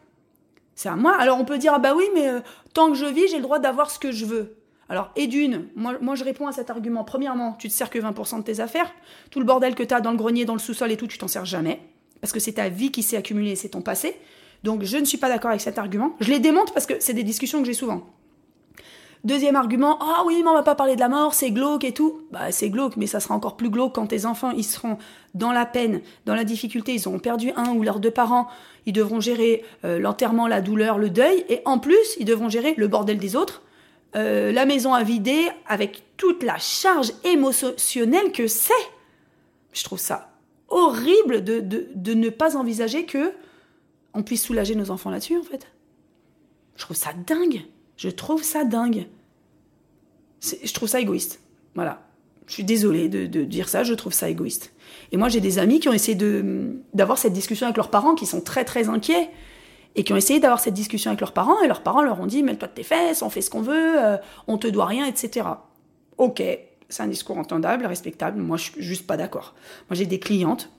C'est 0.74 0.88
à 0.88 0.96
moi. 0.96 1.16
Alors 1.18 1.38
on 1.38 1.44
peut 1.44 1.58
dire 1.58 1.72
ah 1.74 1.78
bah 1.78 1.94
oui 1.96 2.04
mais 2.14 2.28
euh, 2.28 2.40
tant 2.74 2.88
que 2.88 2.94
je 2.94 3.06
vis 3.06 3.28
j'ai 3.28 3.36
le 3.36 3.42
droit 3.42 3.58
d'avoir 3.58 3.90
ce 3.90 3.98
que 3.98 4.12
je 4.12 4.24
veux. 4.24 4.56
Alors 4.88 5.10
et 5.16 5.26
d'une, 5.26 5.68
moi, 5.76 5.94
moi 6.00 6.14
je 6.14 6.24
réponds 6.24 6.46
à 6.46 6.52
cet 6.52 6.70
argument. 6.70 7.04
Premièrement, 7.04 7.54
tu 7.58 7.68
te 7.68 7.72
sers 7.72 7.90
que 7.90 7.98
20% 7.98 8.38
de 8.38 8.42
tes 8.42 8.60
affaires. 8.60 8.90
Tout 9.30 9.38
le 9.38 9.44
bordel 9.44 9.74
que 9.74 9.82
tu 9.82 9.94
as 9.94 10.00
dans 10.00 10.10
le 10.10 10.16
grenier, 10.16 10.44
dans 10.44 10.54
le 10.54 10.58
sous-sol 10.58 10.90
et 10.90 10.96
tout, 10.96 11.06
tu 11.06 11.18
t'en 11.18 11.28
sers 11.28 11.44
jamais 11.44 11.80
parce 12.20 12.32
que 12.32 12.40
c'est 12.40 12.52
ta 12.52 12.68
vie 12.68 12.90
qui 12.90 13.02
s'est 13.02 13.16
accumulée, 13.16 13.56
c'est 13.56 13.70
ton 13.70 13.82
passé. 13.82 14.14
Donc 14.62 14.84
je 14.84 14.96
ne 14.98 15.04
suis 15.04 15.18
pas 15.18 15.28
d'accord 15.28 15.50
avec 15.50 15.60
cet 15.60 15.78
argument. 15.78 16.14
Je 16.20 16.30
les 16.30 16.38
démonte 16.38 16.72
parce 16.72 16.86
que 16.86 16.94
c'est 17.00 17.14
des 17.14 17.22
discussions 17.22 17.60
que 17.60 17.66
j'ai 17.66 17.74
souvent. 17.74 18.06
Deuxième 19.22 19.56
argument, 19.56 19.98
ah 20.00 20.22
oui, 20.24 20.40
mais 20.42 20.48
on 20.48 20.54
va 20.54 20.62
pas 20.62 20.74
parler 20.74 20.94
de 20.94 21.00
la 21.00 21.10
mort, 21.10 21.34
c'est 21.34 21.50
glauque 21.50 21.84
et 21.84 21.92
tout. 21.92 22.22
Bah, 22.30 22.50
c'est 22.52 22.70
glauque, 22.70 22.96
mais 22.96 23.06
ça 23.06 23.20
sera 23.20 23.34
encore 23.34 23.56
plus 23.56 23.68
glauque 23.68 23.94
quand 23.94 24.06
tes 24.06 24.24
enfants, 24.24 24.50
ils 24.52 24.64
seront 24.64 24.96
dans 25.34 25.52
la 25.52 25.66
peine, 25.66 26.00
dans 26.24 26.34
la 26.34 26.44
difficulté, 26.44 26.94
ils 26.94 27.06
auront 27.06 27.18
perdu 27.18 27.52
un 27.54 27.74
ou 27.74 27.82
leurs 27.82 28.00
deux 28.00 28.10
parents, 28.10 28.48
ils 28.86 28.94
devront 28.94 29.20
gérer 29.20 29.62
euh, 29.84 29.98
l'enterrement, 29.98 30.46
la 30.46 30.62
douleur, 30.62 30.96
le 30.96 31.10
deuil, 31.10 31.44
et 31.50 31.60
en 31.66 31.78
plus, 31.78 32.16
ils 32.18 32.24
devront 32.24 32.48
gérer 32.48 32.74
le 32.78 32.88
bordel 32.88 33.18
des 33.18 33.36
autres, 33.36 33.62
euh, 34.16 34.52
la 34.52 34.64
maison 34.64 34.94
à 34.94 35.02
vider, 35.02 35.48
avec 35.66 36.02
toute 36.16 36.42
la 36.42 36.56
charge 36.56 37.12
émotionnelle 37.24 38.32
que 38.32 38.46
c'est. 38.46 38.72
Je 39.72 39.84
trouve 39.84 40.00
ça 40.00 40.30
horrible 40.68 41.44
de, 41.44 41.60
de, 41.60 41.88
de 41.94 42.14
ne 42.14 42.30
pas 42.30 42.56
envisager 42.56 43.04
que 43.04 43.32
on 44.14 44.22
puisse 44.22 44.44
soulager 44.44 44.74
nos 44.74 44.90
enfants 44.90 45.10
là-dessus, 45.10 45.36
en 45.36 45.42
fait. 45.42 45.66
Je 46.76 46.84
trouve 46.84 46.96
ça 46.96 47.10
dingue. 47.26 47.64
Je 48.00 48.08
trouve 48.08 48.42
ça 48.42 48.64
dingue. 48.64 49.08
Je 50.40 50.72
trouve 50.72 50.88
ça 50.88 51.00
égoïste. 51.00 51.40
Voilà. 51.74 52.00
Je 52.46 52.54
suis 52.54 52.64
désolée 52.64 53.10
de, 53.10 53.44
dire 53.44 53.68
ça, 53.68 53.84
je 53.84 53.92
trouve 53.92 54.14
ça 54.14 54.30
égoïste. 54.30 54.72
Et 55.12 55.18
moi, 55.18 55.28
j'ai 55.28 55.40
des 55.40 55.58
amis 55.58 55.80
qui 55.80 55.88
ont 55.90 55.92
essayé 55.92 56.16
d'avoir 56.94 57.18
cette 57.18 57.34
discussion 57.34 57.66
avec 57.66 57.76
leurs 57.76 57.90
parents, 57.90 58.14
qui 58.14 58.24
sont 58.24 58.40
très 58.40 58.64
très 58.64 58.88
inquiets, 58.88 59.28
et 59.96 60.02
qui 60.02 60.14
ont 60.14 60.16
essayé 60.16 60.40
d'avoir 60.40 60.60
cette 60.60 60.72
discussion 60.72 61.10
avec 61.10 61.20
leurs 61.20 61.34
parents, 61.34 61.60
et 61.60 61.68
leurs 61.68 61.82
parents 61.82 62.02
leur 62.02 62.18
ont 62.20 62.26
dit, 62.26 62.42
mets-toi 62.42 62.68
de 62.68 62.72
tes 62.72 62.84
fesses, 62.84 63.20
on 63.20 63.28
fait 63.28 63.42
ce 63.42 63.50
qu'on 63.50 63.60
veut, 63.60 64.02
euh, 64.02 64.16
on 64.46 64.56
te 64.56 64.66
doit 64.66 64.86
rien, 64.86 65.04
etc. 65.04 65.46
Ok, 66.16 66.42
c'est 66.88 67.02
un 67.02 67.06
discours 67.06 67.36
entendable, 67.36 67.84
respectable, 67.84 68.40
moi 68.40 68.56
je 68.56 68.70
suis 68.70 68.82
juste 68.82 69.06
pas 69.06 69.18
d'accord. 69.18 69.54
Moi 69.90 69.96
j'ai 69.96 70.06
des 70.06 70.20
clientes 70.20 70.70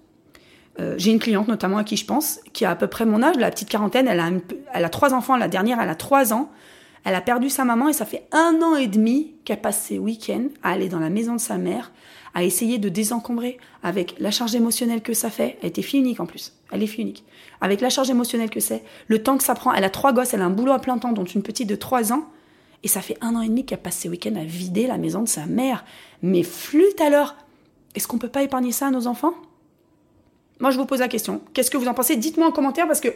Euh, 0.80 0.96
j'ai 0.98 1.12
une 1.12 1.20
cliente 1.20 1.50
notamment 1.50 1.78
à 1.78 1.84
qui 1.84 1.98
je 1.98 2.06
pense, 2.06 2.40
qui 2.54 2.64
a 2.64 2.72
à 2.72 2.76
peu 2.78 2.88
près 2.88 3.06
mon 3.06 3.22
âge, 3.22 3.36
la 3.36 3.52
petite 3.52 3.68
quarantaine, 3.68 4.08
elle 4.08 4.22
a, 4.22 4.30
elle 4.74 4.86
a 4.86 4.90
trois 4.90 5.14
enfants, 5.14 5.36
la 5.36 5.50
dernière 5.50 5.82
elle 5.82 5.90
a 5.90 5.96
trois 5.96 6.32
ans, 6.32 6.50
elle 7.04 7.16
a 7.16 7.22
perdu 7.22 7.50
sa 7.50 7.66
maman 7.66 7.90
et 7.90 7.94
ça 7.94 8.06
fait 8.06 8.28
un 8.32 8.62
an 8.62 8.76
et 8.76 8.88
demi 8.88 9.34
qu'elle 9.44 9.62
passe 9.62 9.82
ses 9.82 9.98
week-ends 9.98 10.48
à 10.62 10.72
aller 10.72 10.90
dans 10.90 11.00
la 11.00 11.10
maison 11.10 11.34
de 11.34 11.40
sa 11.40 11.58
mère, 11.58 11.92
à 12.34 12.44
essayer 12.44 12.78
de 12.78 12.90
désencombrer 12.90 13.58
avec 13.84 14.16
la 14.20 14.32
charge 14.32 14.54
émotionnelle 14.56 15.02
que 15.02 15.14
ça 15.14 15.30
fait. 15.30 15.58
Elle 15.62 15.70
était 15.70 15.82
fille 15.82 16.00
unique 16.00 16.20
en 16.20 16.26
plus. 16.26 16.54
Elle 16.72 16.84
est 16.84 16.88
fille 16.88 17.04
unique. 17.04 17.24
Avec 17.60 17.82
la 17.82 17.90
charge 17.90 18.10
émotionnelle 18.10 18.50
que 18.50 18.60
c'est, 18.60 18.84
le 19.08 19.24
temps 19.24 19.38
que 19.38 19.44
ça 19.44 19.56
prend. 19.56 19.74
Elle 19.74 19.84
a 19.84 19.90
trois 19.90 20.14
gosses, 20.14 20.34
elle 20.34 20.42
a 20.42 20.46
un 20.46 20.52
boulot 20.52 20.74
à 20.74 20.80
plein 20.80 20.98
temps, 20.98 21.12
dont 21.12 21.26
une 21.26 21.44
petite 21.44 21.68
de 21.68 21.76
trois 21.76 22.14
ans. 22.14 22.26
Et 22.84 22.88
ça 22.88 23.02
fait 23.02 23.18
un 23.22 23.36
an 23.36 23.42
et 23.42 23.48
demi 23.48 23.66
qu'elle 23.66 23.82
passe 23.82 23.98
ses 23.98 24.10
week-ends 24.10 24.36
à 24.36 24.44
vider 24.44 24.88
la 24.88 24.98
maison 24.98 25.22
de 25.22 25.28
sa 25.28 25.46
mère. 25.46 25.86
Mais 26.22 26.44
flûte 26.44 27.02
alors 27.02 27.36
Est-ce 27.96 28.08
qu'on 28.08 28.18
peut 28.18 28.30
pas 28.30 28.44
épargner 28.44 28.72
ça 28.72 28.88
à 28.88 28.92
nos 28.92 29.08
enfants? 29.08 29.34
Moi, 30.60 30.70
je 30.70 30.78
vous 30.78 30.86
pose 30.86 31.00
la 31.00 31.08
question. 31.08 31.42
Qu'est-ce 31.54 31.72
que 31.72 31.78
vous 31.78 31.88
en 31.88 31.96
pensez? 31.96 32.16
Dites-moi 32.16 32.48
en 32.48 32.52
commentaire 32.52 32.86
parce 32.86 33.02
que 33.02 33.10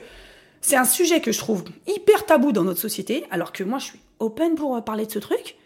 c'est 0.66 0.78
un 0.78 0.86
sujet 0.86 1.22
que 1.22 1.32
je 1.32 1.38
trouve 1.38 1.64
hyper 1.86 2.26
tabou 2.26 2.52
dans 2.52 2.64
notre 2.64 2.80
société, 2.80 3.24
alors 3.30 3.52
que 3.52 3.64
moi, 3.64 3.78
je 3.78 3.86
suis 3.86 4.00
open 4.18 4.56
pour 4.56 4.76
euh, 4.76 4.82
parler 4.82 5.06
de 5.06 5.12
ce 5.12 5.20
truc. 5.20 5.58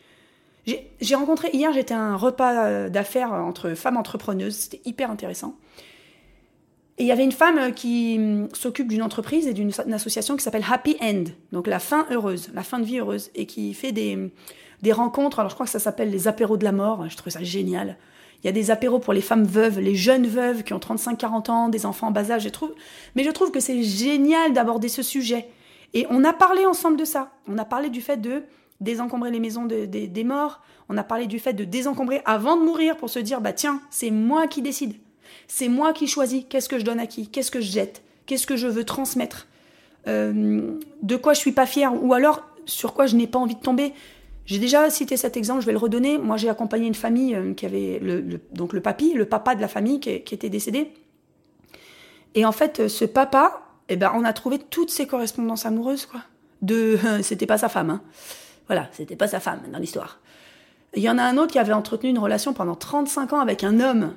J'ai 0.99 1.15
rencontré 1.15 1.49
hier, 1.53 1.71
j'étais 1.71 1.93
à 1.93 2.01
un 2.01 2.17
repas 2.17 2.65
euh, 2.65 2.89
d'affaires 2.89 3.31
entre 3.31 3.75
femmes 3.75 3.95
entrepreneuses, 3.95 4.55
c'était 4.55 4.81
hyper 4.83 5.09
intéressant. 5.09 5.55
Et 6.97 7.03
il 7.03 7.07
y 7.07 7.13
avait 7.13 7.23
une 7.23 7.31
femme 7.31 7.57
euh, 7.59 7.71
qui 7.71 8.17
hum, 8.17 8.49
s'occupe 8.51 8.89
d'une 8.89 9.01
entreprise 9.01 9.47
et 9.47 9.53
d'une 9.53 9.71
association 9.93 10.35
qui 10.35 10.43
s'appelle 10.43 10.65
Happy 10.69 10.97
End, 10.99 11.23
donc 11.53 11.67
la 11.67 11.79
fin 11.79 12.05
heureuse, 12.11 12.49
la 12.53 12.63
fin 12.63 12.77
de 12.77 12.83
vie 12.83 12.99
heureuse, 12.99 13.31
et 13.35 13.45
qui 13.45 13.73
fait 13.73 13.93
des, 13.93 14.33
des 14.81 14.91
rencontres. 14.91 15.39
Alors 15.39 15.49
je 15.49 15.55
crois 15.55 15.65
que 15.65 15.71
ça 15.71 15.79
s'appelle 15.79 16.11
les 16.11 16.27
apéros 16.27 16.57
de 16.57 16.65
la 16.65 16.73
mort, 16.73 17.07
je 17.07 17.15
trouve 17.15 17.31
ça 17.31 17.41
génial. 17.41 17.95
Il 18.43 18.47
y 18.47 18.49
a 18.49 18.53
des 18.53 18.71
apéros 18.71 18.99
pour 18.99 19.13
les 19.13 19.21
femmes 19.21 19.43
veuves, 19.43 19.79
les 19.79 19.95
jeunes 19.95 20.27
veuves 20.27 20.63
qui 20.63 20.73
ont 20.73 20.79
35-40 20.79 21.51
ans, 21.51 21.69
des 21.69 21.85
enfants 21.85 22.07
en 22.07 22.11
bas 22.11 22.31
âge, 22.31 22.43
je 22.43 22.49
trouve. 22.49 22.73
Mais 23.15 23.23
je 23.23 23.31
trouve 23.31 23.51
que 23.51 23.59
c'est 23.59 23.83
génial 23.83 24.53
d'aborder 24.53 24.87
ce 24.87 25.03
sujet. 25.03 25.49
Et 25.93 26.05
on 26.09 26.23
a 26.23 26.33
parlé 26.33 26.65
ensemble 26.65 26.97
de 26.97 27.05
ça. 27.05 27.31
On 27.47 27.57
a 27.57 27.65
parlé 27.65 27.89
du 27.89 28.01
fait 28.01 28.17
de 28.17 28.43
désencombrer 28.79 29.31
les 29.31 29.39
maisons 29.39 29.65
des 29.65 30.23
morts. 30.23 30.61
On 30.87 30.97
a 30.97 31.03
parlé 31.03 31.27
du 31.27 31.39
fait 31.39 31.53
de 31.53 31.65
désencombrer 31.65 32.21
avant 32.25 32.55
de 32.55 32.63
mourir 32.63 32.97
pour 32.97 33.09
se 33.09 33.19
dire, 33.19 33.41
bah 33.41 33.53
tiens, 33.53 33.81
c'est 33.89 34.11
moi 34.11 34.47
qui 34.47 34.61
décide. 34.61 34.95
C'est 35.47 35.67
moi 35.67 35.93
qui 35.93 36.07
choisis 36.07 36.43
qu'est-ce 36.49 36.69
que 36.69 36.79
je 36.79 36.85
donne 36.85 36.99
à 36.99 37.07
qui, 37.07 37.27
qu'est-ce 37.27 37.51
que 37.51 37.61
je 37.61 37.71
jette, 37.71 38.03
qu'est-ce 38.25 38.47
que 38.47 38.55
je 38.55 38.67
veux 38.67 38.83
transmettre, 38.83 39.47
euh, 40.07 40.77
de 41.01 41.15
quoi 41.15 41.33
je 41.33 41.39
suis 41.39 41.51
pas 41.51 41.65
fière, 41.65 41.91
ou 42.01 42.13
alors 42.13 42.43
sur 42.65 42.93
quoi 42.93 43.05
je 43.05 43.15
n'ai 43.15 43.27
pas 43.27 43.39
envie 43.39 43.55
de 43.55 43.61
tomber. 43.61 43.93
J'ai 44.49 44.57
déjà 44.57 44.89
cité 44.89 45.15
cet 45.15 45.37
exemple, 45.37 45.61
je 45.61 45.67
vais 45.67 45.73
le 45.73 45.77
redonner. 45.77 46.17
Moi, 46.17 46.35
j'ai 46.35 46.49
accompagné 46.49 46.87
une 46.87 46.95
famille 46.95 47.35
euh, 47.35 47.53
qui 47.53 47.67
avait 47.67 47.99
le, 48.01 48.41
donc 48.51 48.73
le 48.73 48.81
papy, 48.81 49.13
le 49.13 49.25
papa 49.25 49.53
de 49.53 49.61
la 49.61 49.67
famille 49.67 49.99
qui, 49.99 50.09
était 50.09 50.49
décédé. 50.49 50.91
Et 52.33 52.45
en 52.45 52.51
fait, 52.51 52.87
ce 52.87 53.05
papa, 53.05 53.61
eh 53.89 53.95
ben, 53.95 54.11
on 54.15 54.23
a 54.23 54.33
trouvé 54.33 54.57
toutes 54.57 54.89
ses 54.89 55.05
correspondances 55.05 55.67
amoureuses, 55.67 56.07
quoi. 56.07 56.21
De, 56.63 56.97
c'était 57.21 57.45
pas 57.45 57.59
sa 57.59 57.69
femme, 57.69 57.91
hein. 57.91 58.01
Voilà, 58.65 58.89
c'était 58.91 59.15
pas 59.15 59.27
sa 59.27 59.39
femme 59.39 59.61
dans 59.71 59.77
l'histoire. 59.77 60.19
Il 60.95 61.03
y 61.03 61.09
en 61.11 61.19
a 61.19 61.23
un 61.23 61.37
autre 61.37 61.51
qui 61.51 61.59
avait 61.59 61.73
entretenu 61.73 62.09
une 62.09 62.17
relation 62.17 62.53
pendant 62.53 62.75
35 62.75 63.33
ans 63.33 63.39
avec 63.41 63.63
un 63.63 63.79
homme, 63.79 64.15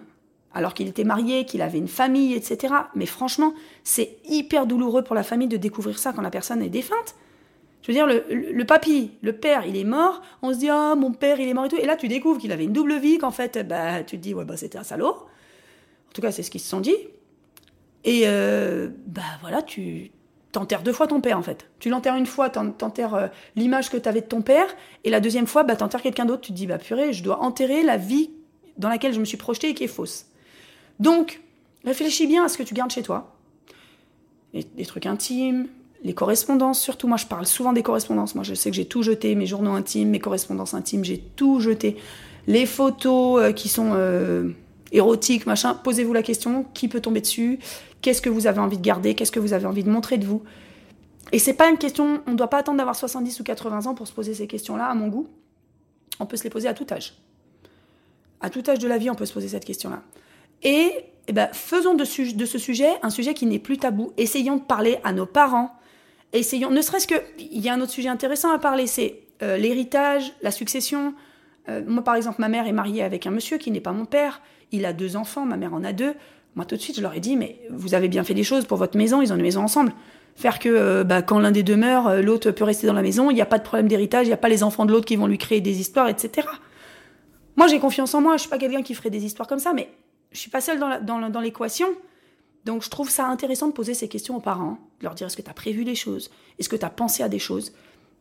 alors 0.55 0.73
qu'il 0.73 0.89
était 0.89 1.05
marié, 1.05 1.45
qu'il 1.45 1.61
avait 1.61 1.77
une 1.77 1.89
famille, 1.89 2.33
etc. 2.33 2.73
Mais 2.95 3.07
franchement, 3.07 3.53
c'est 3.85 4.17
hyper 4.25 4.65
douloureux 4.65 5.05
pour 5.05 5.15
la 5.15 5.25
famille 5.25 5.49
de 5.49 5.59
découvrir 5.59 5.99
ça 5.99 6.15
quand 6.15 6.23
la 6.23 6.31
personne 6.31 6.63
est 6.63 6.71
défunte. 6.71 7.17
Je 7.83 7.89
veux 7.89 7.95
dire, 7.95 8.07
le, 8.07 8.65
papy, 8.65 9.11
le 9.23 9.33
père, 9.33 9.67
il 9.67 9.77
est 9.77 9.85
mort, 9.85 10.23
on 10.41 10.53
se 10.53 10.59
dit, 10.59 10.69
ah, 10.69 10.95
mon 10.95 11.13
père, 11.13 11.41
il 11.41 11.49
est 11.49 11.55
mort 11.55 11.67
et 11.67 11.69
tout. 11.69 11.77
Et 11.77 11.87
là, 11.87 11.97
tu 11.97 12.07
découvres 12.07 12.39
qu'il 12.39 12.53
avait 12.53 12.65
une 12.65 12.73
double 12.73 12.97
vie, 12.99 13.19
qu'en 13.19 13.33
fait, 13.33 13.67
bah, 13.67 14.05
tu 14.05 14.19
te 14.19 14.23
dis, 14.23 14.35
ouais, 14.35 14.45
bah, 14.45 14.57
c'était 14.57 14.79
un 14.79 14.85
salaud. 14.85 15.09
En 15.09 16.13
tout 16.15 16.23
cas, 16.23 16.31
c'est 16.31 16.45
ce 16.45 16.51
qu'ils 16.51 16.61
se 16.61 16.69
sont 16.69 16.81
dit. 16.81 16.95
Et, 18.05 18.23
euh, 18.27 18.89
bah, 19.07 19.23
voilà, 19.41 19.63
tu, 19.63 20.13
t'enterres 20.53 20.83
deux 20.83 20.93
fois 20.93 21.07
ton 21.07 21.21
père 21.21 21.39
en 21.39 21.43
fait. 21.43 21.67
Tu 21.81 21.89
l'enterres 21.89 22.17
une 22.17 22.27
fois, 22.27 22.51
t'enterres 22.51 23.15
euh, 23.15 23.27
l'image 23.57 23.91
que 23.91 23.97
t'avais 23.97 24.21
de 24.21 24.27
ton 24.27 24.43
père, 24.43 24.67
et 25.03 25.11
la 25.11 25.21
deuxième 25.21 25.47
fois, 25.47 25.65
bah, 25.65 25.75
t'enterres 25.75 26.03
quelqu'un 26.03 26.27
d'autre. 26.27 26.43
Tu 26.43 26.53
te 26.53 26.57
dis, 26.57 26.67
bah 26.67 26.79
purée, 26.79 27.13
je 27.13 27.25
dois 27.25 27.41
enterrer 27.41 27.83
la 27.83 27.97
vie 27.97 28.31
dans 28.77 28.89
laquelle 28.89 29.13
je 29.13 29.21
me 29.21 29.25
suis 29.25 29.37
projetée 29.37 29.71
et 29.71 29.75
qui 29.75 29.85
est 29.85 29.89
fausse. 29.89 30.27
Donc, 31.01 31.41
réfléchis 31.85 32.27
bien 32.27 32.45
à 32.45 32.49
ce 32.49 32.59
que 32.59 32.63
tu 32.63 32.75
gardes 32.75 32.91
chez 32.91 33.03
toi. 33.03 33.35
Les, 34.53 34.85
trucs 34.85 35.07
intimes, 35.07 35.69
les 36.03 36.15
correspondances 36.15 36.81
surtout. 36.81 37.09
Moi, 37.09 37.17
je 37.17 37.27
parle 37.27 37.47
souvent 37.47 37.73
des 37.73 37.83
correspondances. 37.83 38.35
Moi, 38.35 38.45
je 38.45 38.55
sais 38.55 38.71
que 38.71 38.77
j'ai 38.77 38.87
tout 38.87 39.03
jeté, 39.03 39.35
mes 39.35 39.47
journaux 39.47 39.73
intimes, 39.73 40.11
mes 40.11 40.19
correspondances 40.19 40.75
intimes, 40.75 41.05
j'ai 41.05 41.19
tout 41.19 41.61
jeté. 41.61 41.97
Les 42.47 42.67
photos 42.67 43.41
euh, 43.41 43.53
qui 43.53 43.69
sont 43.69 43.93
euh, 43.95 44.51
érotiques, 44.91 45.47
machin, 45.47 45.75
posez-vous 45.75 46.13
la 46.13 46.23
question, 46.23 46.65
qui 46.75 46.89
peut 46.89 47.01
tomber 47.01 47.21
dessus? 47.21 47.59
Qu'est-ce 48.01 48.21
que 48.21 48.31
vous 48.31 48.47
avez 48.47 48.61
envie 48.61 48.79
de 48.79 48.83
garder? 48.83 49.15
Qu'est-ce 49.15 49.33
que 49.33 49.41
vous 49.41 49.53
avez 49.53 49.67
envie 49.67 49.85
de 49.85 49.91
montrer 49.91 50.19
de 50.19 50.27
vous? 50.27 50.43
Et 51.31 51.39
c'est 51.39 51.55
pas 51.55 51.69
une 51.69 51.79
question, 51.79 52.21
on 52.27 52.33
ne 52.33 52.37
doit 52.37 52.49
pas 52.49 52.59
attendre 52.59 52.79
d'avoir 52.79 52.97
70 52.97 53.41
ou 53.41 53.45
80 53.45 53.87
ans 53.87 53.95
pour 53.95 54.09
se 54.09 54.13
poser 54.13 54.35
ces 54.35 54.47
questions-là, 54.47 54.87
à 54.87 54.95
mon 54.95 55.09
goût. 55.09 55.29
On 56.19 56.27
peut 56.27 56.37
se 56.37 56.45
les 56.45 56.51
poser 56.51 56.69
à 56.69 56.75
tout 56.75 56.87
âge. 56.91 57.15
À 58.41 58.51
tout 58.51 58.63
âge 58.69 58.81
de 58.81 58.89
la 58.89 58.99
vie, 58.99 59.09
on 59.09 59.15
peut 59.15 59.25
se 59.25 59.33
poser 59.33 59.49
cette 59.49 59.65
question-là. 59.65 60.03
Et 60.65 60.91
eh 61.29 61.33
ben, 61.33 61.49
faisons 61.53 61.95
de, 61.95 62.05
de, 62.35 62.45
ce 62.45 62.59
sujet 62.59 62.91
un 63.03 63.11
sujet 63.11 63.35
qui 63.35 63.47
n'est 63.47 63.61
plus 63.61 63.79
tabou. 63.79 64.13
Essayons 64.17 64.57
de 64.57 64.63
parler 64.63 64.99
à 65.05 65.13
nos 65.13 65.27
parents. 65.27 65.73
Essayons, 66.33 66.71
ne 66.71 66.81
serait-ce 66.81 67.07
que, 67.07 67.15
il 67.39 67.61
y 67.61 67.69
a 67.69 67.75
un 67.75 67.81
autre 67.81 67.93
sujet 67.93 68.09
intéressant 68.09 68.53
à 68.53 68.59
parler, 68.59 68.87
c'est 68.87 69.21
euh, 69.43 69.57
l'héritage, 69.57 70.33
la 70.43 70.51
succession. 70.51 71.15
Euh, 71.69 71.83
moi, 71.87 72.03
par 72.03 72.15
exemple, 72.15 72.41
ma 72.41 72.49
mère 72.49 72.67
est 72.67 72.73
mariée 72.73 73.03
avec 73.03 73.27
un 73.27 73.31
monsieur 73.31 73.59
qui 73.59 73.71
n'est 73.71 73.81
pas 73.81 73.93
mon 73.93 74.07
père. 74.07 74.41
Il 74.71 74.87
a 74.87 74.93
deux 74.93 75.17
enfants, 75.17 75.45
ma 75.45 75.57
mère 75.57 75.75
en 75.75 75.85
a 75.85 75.93
deux. 75.93 76.15
Moi, 76.55 76.65
tout 76.65 76.77
de 76.77 76.81
suite, 76.81 76.97
je 76.97 77.03
leur 77.03 77.15
ai 77.15 77.21
dit, 77.21 77.37
mais 77.37 77.59
vous 77.71 77.95
avez 77.95 78.09
bien 78.09 78.25
fait 78.25 78.35
des 78.35 78.45
choses 78.45 78.65
pour 78.67 78.77
votre 78.77 78.97
maison, 78.97 79.23
ils 79.23 79.33
ont 79.33 79.37
une 79.37 79.43
maison 79.43 79.63
ensemble. 79.63 79.93
Faire 80.37 80.59
que 80.59 80.69
euh, 80.69 81.05
bah, 81.05 81.23
quand 81.23 81.39
l'un 81.39 81.51
des 81.51 81.63
deux 81.63 81.77
meurt, 81.77 82.07
euh, 82.09 82.23
l'autre 82.23 82.51
peut 82.51 82.65
rester 82.65 82.87
dans 82.87 82.93
la 82.93 83.03
maison, 83.03 83.31
il 83.31 83.35
n'y 83.35 83.43
a 83.43 83.47
pas 83.47 83.59
de 83.59 83.65
problème 83.65 83.89
d'héritage, 83.89 84.27
il 84.27 84.31
n'y 84.31 84.35
a 84.35 84.39
pas 84.39 84.49
les 84.49 84.63
enfants 84.63 84.87
de 84.87 84.93
l'autre 84.93 85.07
qui 85.07 85.17
vont 85.17 85.27
lui 85.27 85.39
créer 85.39 85.61
des 85.61 85.81
histoires, 85.81 86.09
etc. 86.09 86.49
Moi, 87.57 87.67
j'ai 87.69 87.79
confiance 87.79 88.15
en 88.15 88.21
moi, 88.21 88.37
je 88.37 88.43
suis 88.43 88.51
pas 88.51 88.59
quelqu'un 88.59 88.83
qui 88.83 88.95
ferait 88.95 89.11
des 89.11 89.25
histoires 89.25 89.49
comme 89.49 89.59
ça, 89.59 89.73
mais 89.75 89.91
je 90.31 90.39
suis 90.39 90.51
pas 90.51 90.61
seule 90.61 90.79
dans 90.79 91.41
l'équation. 91.41 91.89
Donc, 92.65 92.83
je 92.83 92.91
trouve 92.91 93.11
ça 93.11 93.27
intéressant 93.27 93.67
de 93.69 93.73
poser 93.73 93.95
ces 93.95 94.09
questions 94.09 94.37
aux 94.37 94.41
parents, 94.41 94.79
de 95.01 95.05
leur 95.05 95.15
dire 95.15 95.27
est-ce 95.27 95.37
que 95.37 95.43
tu 95.43 95.51
as 95.51 95.55
prévu 95.55 95.85
des 95.85 95.95
choses? 95.95 96.31
Est-ce 96.59 96.69
que 96.69 96.77
tu 96.77 96.85
as 96.85 96.91
pensé 96.91 97.23
à 97.23 97.29
des 97.29 97.41
choses? 97.41 97.73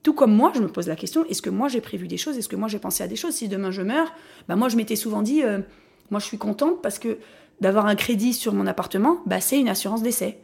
Tout 0.03 0.13
comme 0.13 0.33
moi, 0.33 0.51
je 0.55 0.61
me 0.61 0.67
pose 0.67 0.87
la 0.87 0.95
question, 0.95 1.25
est-ce 1.25 1.43
que 1.43 1.51
moi 1.51 1.67
j'ai 1.67 1.81
prévu 1.81 2.07
des 2.07 2.17
choses? 2.17 2.37
Est-ce 2.37 2.49
que 2.49 2.55
moi 2.55 2.67
j'ai 2.67 2.79
pensé 2.79 3.03
à 3.03 3.07
des 3.07 3.15
choses? 3.15 3.35
Si 3.35 3.47
demain 3.47 3.69
je 3.69 3.83
meurs, 3.83 4.11
bah 4.47 4.55
moi 4.55 4.67
je 4.67 4.75
m'étais 4.75 4.95
souvent 4.95 5.21
dit, 5.21 5.43
euh, 5.43 5.59
moi 6.09 6.19
je 6.19 6.25
suis 6.25 6.39
contente 6.39 6.81
parce 6.81 6.97
que 6.97 7.19
d'avoir 7.59 7.85
un 7.85 7.93
crédit 7.93 8.33
sur 8.33 8.53
mon 8.53 8.65
appartement, 8.65 9.21
bah, 9.27 9.39
c'est 9.41 9.59
une 9.59 9.69
assurance 9.69 10.01
d'essai. 10.01 10.39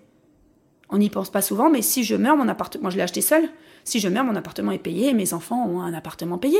On 0.90 1.00
n'y 1.00 1.10
pense 1.10 1.32
pas 1.32 1.42
souvent, 1.42 1.72
mais 1.72 1.82
si 1.82 2.04
je 2.04 2.16
meurs, 2.16 2.38
mon 2.38 2.48
appartement, 2.48 2.92
je 2.92 2.98
l'ai 2.98 3.02
acheté 3.02 3.22
seul, 3.22 3.50
si 3.84 4.00
je 4.00 4.08
meurs, 4.08 4.24
mon 4.24 4.36
appartement 4.36 4.72
est 4.72 4.78
payé 4.78 5.10
et 5.10 5.14
mes 5.14 5.34
enfants 5.34 5.68
ont 5.68 5.82
un 5.82 5.94
appartement 5.94 6.38
payé. 6.38 6.60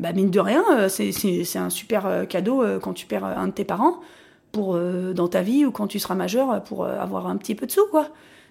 Bah, 0.00 0.12
mine 0.12 0.30
de 0.30 0.40
rien, 0.40 0.64
euh, 0.72 0.88
c'est 0.88 1.56
un 1.56 1.70
super 1.70 2.06
euh, 2.06 2.24
cadeau 2.24 2.64
quand 2.82 2.94
tu 2.94 3.06
perds 3.06 3.24
un 3.24 3.46
de 3.46 3.52
tes 3.52 3.64
parents 3.64 4.00
pour, 4.52 4.78
dans 4.78 5.28
ta 5.28 5.42
vie 5.42 5.64
ou 5.64 5.70
quand 5.70 5.86
tu 5.86 5.98
seras 5.98 6.14
majeur 6.14 6.62
pour 6.64 6.86
avoir 6.86 7.26
un 7.26 7.36
petit 7.36 7.54
peu 7.54 7.66
de 7.66 7.72
sous, 7.72 7.86
quoi. 7.90 8.08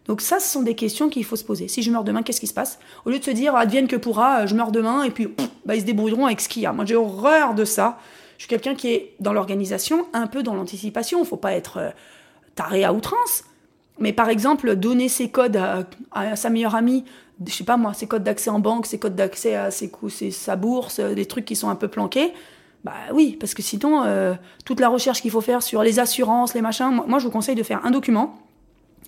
Donc 0.07 0.21
ça, 0.21 0.39
ce 0.39 0.49
sont 0.49 0.63
des 0.63 0.75
questions 0.75 1.09
qu'il 1.09 1.25
faut 1.25 1.35
se 1.35 1.43
poser. 1.43 1.67
Si 1.67 1.81
je 1.81 1.91
meurs 1.91 2.03
demain, 2.03 2.23
qu'est-ce 2.23 2.39
qui 2.39 2.47
se 2.47 2.53
passe? 2.53 2.79
Au 3.05 3.09
lieu 3.09 3.19
de 3.19 3.23
se 3.23 3.31
dire, 3.31 3.55
advienne 3.55 3.87
que 3.87 3.97
pourra, 3.97 4.45
je 4.45 4.55
meurs 4.55 4.71
demain, 4.71 5.03
et 5.03 5.11
puis 5.11 5.27
bah, 5.65 5.75
ils 5.75 5.81
se 5.81 5.85
débrouilleront 5.85 6.25
avec 6.25 6.39
ce 6.39 6.47
qu'il 6.47 6.61
y 6.61 6.65
a. 6.65 6.71
Moi, 6.71 6.85
j'ai 6.85 6.95
horreur 6.95 7.53
de 7.53 7.65
ça. 7.65 7.99
Je 8.37 8.43
suis 8.43 8.49
quelqu'un 8.49 8.75
qui 8.75 8.89
est 8.89 9.15
dans 9.19 9.33
l'organisation, 9.33 10.07
un 10.13 10.27
peu 10.27 10.43
dans 10.43 10.55
l'anticipation. 10.55 11.19
Il 11.19 11.25
faut 11.25 11.37
pas 11.37 11.53
être 11.53 11.77
euh, 11.77 11.89
taré 12.55 12.85
à 12.85 12.93
outrance. 12.93 13.43
Mais 13.99 14.13
par 14.13 14.29
exemple, 14.29 14.75
donner 14.75 15.09
ses 15.09 15.29
codes 15.29 15.59
à, 16.11 16.35
sa 16.35 16.49
meilleure 16.49 16.75
amie, 16.75 17.03
je 17.45 17.51
sais 17.51 17.63
pas 17.63 17.77
moi, 17.77 17.93
ses 17.93 18.07
codes 18.07 18.23
d'accès 18.23 18.49
en 18.49 18.59
banque, 18.59 18.85
ses 18.85 18.99
codes 18.99 19.15
d'accès 19.15 19.55
à 19.55 19.71
ses, 19.71 19.91
sa 20.31 20.55
bourse, 20.55 20.99
des 20.99 21.25
trucs 21.25 21.45
qui 21.45 21.55
sont 21.55 21.69
un 21.69 21.75
peu 21.75 21.87
planqués, 21.87 22.31
bah 22.87 22.93
oui, 23.13 23.35
parce 23.37 23.53
que 23.53 23.61
sinon, 23.61 24.03
euh, 24.05 24.33
toute 24.63 24.79
la 24.79 24.87
recherche 24.87 25.21
qu'il 25.21 25.31
faut 25.31 25.41
faire 25.41 25.61
sur 25.61 25.83
les 25.83 25.99
assurances, 25.99 26.53
les 26.53 26.61
machins, 26.61 27.01
moi, 27.05 27.19
je 27.19 27.25
vous 27.25 27.31
conseille 27.31 27.55
de 27.55 27.63
faire 27.63 27.85
un 27.85 27.91
document. 27.91 28.39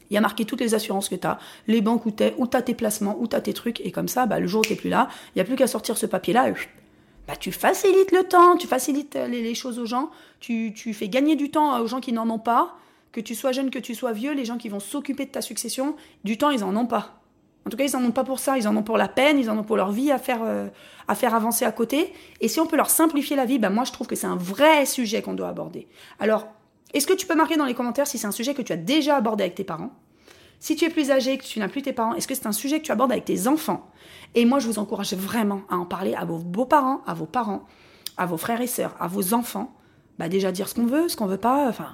Il 0.09 0.15
y 0.15 0.17
a 0.17 0.21
marqué 0.21 0.43
toutes 0.43 0.59
les 0.59 0.73
assurances 0.73 1.07
que 1.07 1.15
tu 1.15 1.25
as, 1.25 1.39
les 1.67 1.79
banques 1.79 2.05
où 2.05 2.11
tu 2.11 2.23
es, 2.23 2.35
où 2.37 2.45
tu 2.45 2.57
as 2.57 2.61
tes 2.61 2.73
placements, 2.73 3.15
où 3.21 3.27
tu 3.27 3.37
as 3.37 3.41
tes 3.41 3.53
trucs, 3.53 3.79
et 3.79 3.91
comme 3.91 4.09
ça, 4.09 4.25
bah, 4.25 4.41
le 4.41 4.47
jour 4.47 4.59
où 4.59 4.65
tu 4.65 4.75
plus 4.75 4.89
là, 4.89 5.07
il 5.27 5.37
n'y 5.37 5.41
a 5.41 5.45
plus 5.45 5.55
qu'à 5.55 5.67
sortir 5.67 5.97
ce 5.97 6.05
papier-là, 6.05 6.51
bah, 7.25 7.37
tu 7.37 7.53
facilites 7.53 8.11
le 8.11 8.23
temps, 8.25 8.57
tu 8.57 8.67
facilites 8.67 9.15
euh, 9.15 9.27
les, 9.29 9.55
choses 9.55 9.79
aux 9.79 9.85
gens, 9.85 10.09
tu, 10.41 10.73
fais 10.93 11.07
gagner 11.07 11.37
du 11.37 11.49
temps 11.49 11.79
aux 11.79 11.87
gens 11.87 12.01
qui 12.01 12.11
n'en 12.11 12.29
ont 12.29 12.39
pas, 12.39 12.75
que 13.13 13.21
tu 13.21 13.33
sois 13.33 13.53
jeune, 13.53 13.69
que 13.69 13.79
tu 13.79 13.95
sois 13.95 14.11
vieux, 14.11 14.33
les 14.33 14.43
gens 14.43 14.57
qui 14.57 14.67
vont 14.67 14.81
s'occuper 14.81 15.23
de 15.23 15.31
ta 15.31 15.41
succession, 15.41 15.95
du 16.25 16.37
temps, 16.37 16.49
ils 16.49 16.59
n'en 16.59 16.75
ont 16.75 16.85
pas. 16.85 17.18
En 17.69 17.71
tout 17.71 17.77
cas, 17.77 17.85
ils 17.85 17.95
n'en 17.95 18.03
ont 18.03 18.11
pas 18.11 18.23
pour 18.23 18.39
ça, 18.39 18.57
ils 18.57 18.67
en 18.67 18.75
ont 18.75 18.81
pour 18.81 18.97
la 18.97 19.07
peine, 19.07 19.37
ils 19.37 19.47
en 19.47 19.55
ont 19.55 19.63
pour 19.63 19.77
leur 19.77 19.91
vie 19.91 20.11
à 20.11 20.17
faire, 20.17 20.39
euh, 20.41 20.69
à 21.07 21.13
faire 21.13 21.35
avancer 21.35 21.65
à 21.65 21.71
côté. 21.71 22.11
Et 22.41 22.47
si 22.47 22.59
on 22.59 22.65
peut 22.65 22.77
leur 22.77 22.89
simplifier 22.89 23.35
la 23.35 23.45
vie, 23.45 23.59
bah 23.59 23.69
moi 23.69 23.83
je 23.83 23.91
trouve 23.91 24.07
que 24.07 24.15
c'est 24.15 24.25
un 24.25 24.35
vrai 24.35 24.87
sujet 24.87 25.21
qu'on 25.21 25.35
doit 25.35 25.49
aborder. 25.49 25.87
Alors, 26.19 26.47
est-ce 26.95 27.05
que 27.05 27.13
tu 27.13 27.27
peux 27.27 27.35
marquer 27.35 27.57
dans 27.57 27.65
les 27.65 27.75
commentaires 27.75 28.07
si 28.07 28.17
c'est 28.17 28.25
un 28.25 28.31
sujet 28.31 28.55
que 28.55 28.63
tu 28.63 28.73
as 28.73 28.75
déjà 28.75 29.17
abordé 29.17 29.43
avec 29.43 29.53
tes 29.53 29.63
parents? 29.63 29.91
Si 30.59 30.75
tu 30.75 30.85
es 30.85 30.89
plus 30.89 31.11
âgé, 31.11 31.37
que 31.37 31.43
tu 31.43 31.59
n'as 31.59 31.67
plus 31.67 31.83
tes 31.83 31.93
parents, 31.93 32.15
est-ce 32.15 32.27
que 32.27 32.33
c'est 32.33 32.47
un 32.47 32.51
sujet 32.51 32.79
que 32.79 32.85
tu 32.85 32.91
abordes 32.91 33.11
avec 33.11 33.25
tes 33.25 33.47
enfants? 33.47 33.87
Et 34.33 34.45
moi, 34.45 34.57
je 34.57 34.65
vous 34.65 34.79
encourage 34.79 35.13
vraiment 35.13 35.61
à 35.69 35.75
en 35.77 35.85
parler 35.85 36.15
à 36.15 36.25
vos 36.25 36.39
beaux-parents, 36.39 37.01
à 37.05 37.13
vos 37.13 37.27
parents, 37.27 37.67
à 38.17 38.25
vos 38.25 38.37
frères 38.37 38.61
et 38.61 38.67
sœurs, 38.67 38.95
à 38.99 39.07
vos 39.07 39.35
enfants. 39.35 39.75
Bah 40.17 40.27
déjà 40.27 40.51
dire 40.51 40.67
ce 40.67 40.73
qu'on 40.73 40.87
veut, 40.87 41.07
ce 41.07 41.15
qu'on 41.15 41.27
veut 41.27 41.37
pas. 41.37 41.69
Enfin, 41.69 41.93